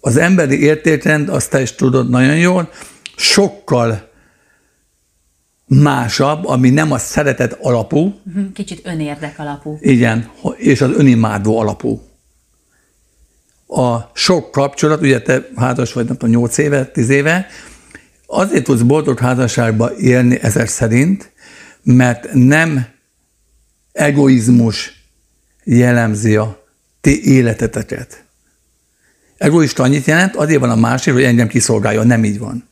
az 0.00 0.16
emberi 0.16 0.62
értékrend, 0.62 1.28
azt 1.28 1.50
te 1.50 1.60
is 1.60 1.74
tudod 1.74 2.10
nagyon 2.10 2.36
jól, 2.36 2.70
sokkal 3.16 4.10
másabb, 5.66 6.46
ami 6.46 6.70
nem 6.70 6.92
a 6.92 6.98
szeretet 6.98 7.58
alapú. 7.60 8.20
Mhm, 8.22 8.44
kicsit 8.54 8.80
önérdek 8.84 9.38
alapú. 9.38 9.78
Igen, 9.80 10.30
és 10.56 10.80
az 10.80 10.90
önimádó 10.90 11.58
alapú. 11.58 12.00
A 13.66 14.10
sok 14.14 14.50
kapcsolat, 14.50 15.00
ugye 15.00 15.22
te 15.22 15.48
házas 15.56 15.92
vagy, 15.92 16.06
nem 16.06 16.16
tudom, 16.16 16.34
8 16.34 16.58
éve, 16.58 16.84
10 16.84 17.08
éve, 17.08 17.46
azért 18.34 18.64
tudsz 18.64 18.80
boldog 18.80 19.18
házasságba 19.18 19.96
élni 19.96 20.38
ezek 20.42 20.68
szerint, 20.68 21.32
mert 21.82 22.28
nem 22.32 22.86
egoizmus 23.92 25.04
jellemzi 25.64 26.36
a 26.36 26.64
ti 27.00 27.24
életeteket. 27.24 28.24
Egoista 29.36 29.82
annyit 29.82 30.04
jelent, 30.04 30.36
azért 30.36 30.60
van 30.60 30.70
a 30.70 30.76
másik, 30.76 31.12
hogy 31.12 31.22
engem 31.22 31.48
kiszolgáljon, 31.48 32.06
nem 32.06 32.24
így 32.24 32.38
van. 32.38 32.68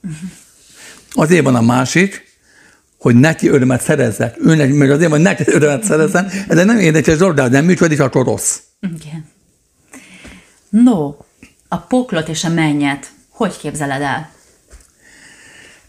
Azért 1.10 1.44
van 1.44 1.54
a 1.54 1.60
másik, 1.60 2.28
hogy 2.98 3.14
neki 3.16 3.48
örömet 3.48 3.82
szerezzek, 3.82 4.36
őnek, 4.38 4.72
meg 4.72 4.90
azért, 4.90 5.10
hogy 5.10 5.20
neki 5.20 5.44
örömet 5.46 5.84
szerezzen, 5.84 6.30
ez 6.48 6.64
nem 6.64 6.78
érdekes 6.78 7.16
dolog, 7.16 7.34
de 7.34 7.48
nem 7.48 7.64
működik, 7.64 8.00
akkor 8.00 8.24
rossz. 8.24 8.58
Igen. 8.80 9.24
No, 10.68 11.14
a 11.68 11.76
poklot 11.76 12.28
és 12.28 12.44
a 12.44 12.48
mennyet, 12.48 13.10
hogy 13.28 13.56
képzeled 13.56 14.02
el? 14.02 14.30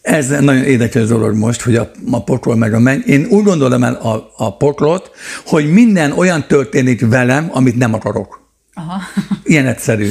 Ez 0.01 0.27
nagyon 0.27 0.63
érdekes 0.63 1.07
dolog 1.07 1.35
most, 1.35 1.61
hogy 1.61 1.75
a, 1.75 1.91
a 2.11 2.23
pokol 2.23 2.55
meg 2.55 2.73
a 2.73 2.79
menny. 2.79 2.99
Én 3.05 3.25
úgy 3.29 3.43
gondolom 3.43 3.83
el 3.83 3.93
a, 3.93 4.33
a 4.37 4.57
poklot, 4.57 5.11
hogy 5.45 5.71
minden 5.71 6.11
olyan 6.11 6.47
történik 6.47 7.07
velem, 7.09 7.49
amit 7.53 7.77
nem 7.77 7.93
akarok. 7.93 8.41
Aha. 8.73 9.01
Ilyen 9.43 9.67
egyszerű. 9.67 10.09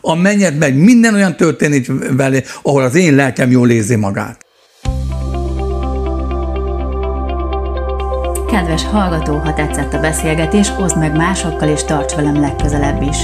A 0.00 0.14
mennyet 0.14 0.58
meg 0.58 0.76
minden 0.76 1.14
olyan 1.14 1.36
történik 1.36 1.90
vele, 2.16 2.42
ahol 2.62 2.82
az 2.82 2.94
én 2.94 3.14
lelkem 3.14 3.50
jól 3.50 3.70
érzi 3.70 3.96
magát. 3.96 4.44
Kedves 8.50 8.84
hallgató, 8.84 9.36
ha 9.36 9.54
tetszett 9.54 9.92
a 9.92 10.00
beszélgetés, 10.00 10.68
oszd 10.78 10.98
meg 10.98 11.16
másokkal 11.16 11.68
és 11.68 11.84
tarts 11.84 12.14
velem 12.14 12.40
legközelebb 12.40 13.02
is. 13.02 13.16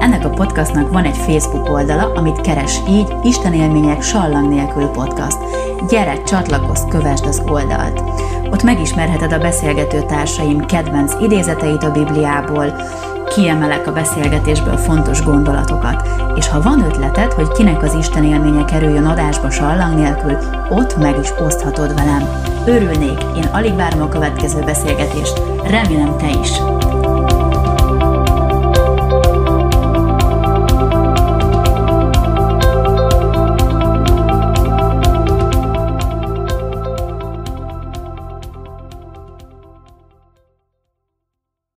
Ennek 0.00 0.24
a 0.24 0.30
podcastnak 0.30 0.92
van 0.92 1.04
egy 1.04 1.16
Facebook 1.16 1.70
oldala, 1.70 2.12
amit 2.14 2.40
keres 2.40 2.80
így, 2.88 3.14
Isten 3.22 3.54
élmények 3.54 4.02
sallang 4.02 4.48
nélkül 4.48 4.86
podcast. 4.86 5.38
Gyere, 5.88 6.22
csatlakozz, 6.22 6.82
kövesd 6.88 7.26
az 7.26 7.42
oldalt. 7.46 8.02
Ott 8.50 8.62
megismerheted 8.62 9.32
a 9.32 9.38
beszélgető 9.38 10.02
társaim 10.02 10.66
kedvenc 10.66 11.12
idézeteit 11.20 11.82
a 11.82 11.90
Bibliából, 11.90 12.74
kiemelek 13.34 13.86
a 13.86 13.92
beszélgetésből 13.92 14.76
fontos 14.76 15.22
gondolatokat, 15.22 16.08
és 16.36 16.48
ha 16.48 16.62
van 16.62 16.84
ötleted, 16.84 17.32
hogy 17.32 17.48
kinek 17.48 17.82
az 17.82 17.94
Isten 17.94 18.24
élménye 18.24 18.64
kerüljön 18.64 19.06
adásba 19.06 19.50
sallang 19.50 19.94
nélkül, 19.94 20.36
ott 20.70 20.96
meg 20.96 21.18
is 21.22 21.28
oszthatod 21.40 21.94
velem. 21.94 22.28
Örülnék, 22.66 23.18
én 23.36 23.48
alig 23.52 23.76
várom 23.76 24.02
a 24.02 24.08
következő 24.08 24.60
beszélgetést, 24.60 25.42
remélem 25.64 26.16
te 26.16 26.28
is. 26.42 26.50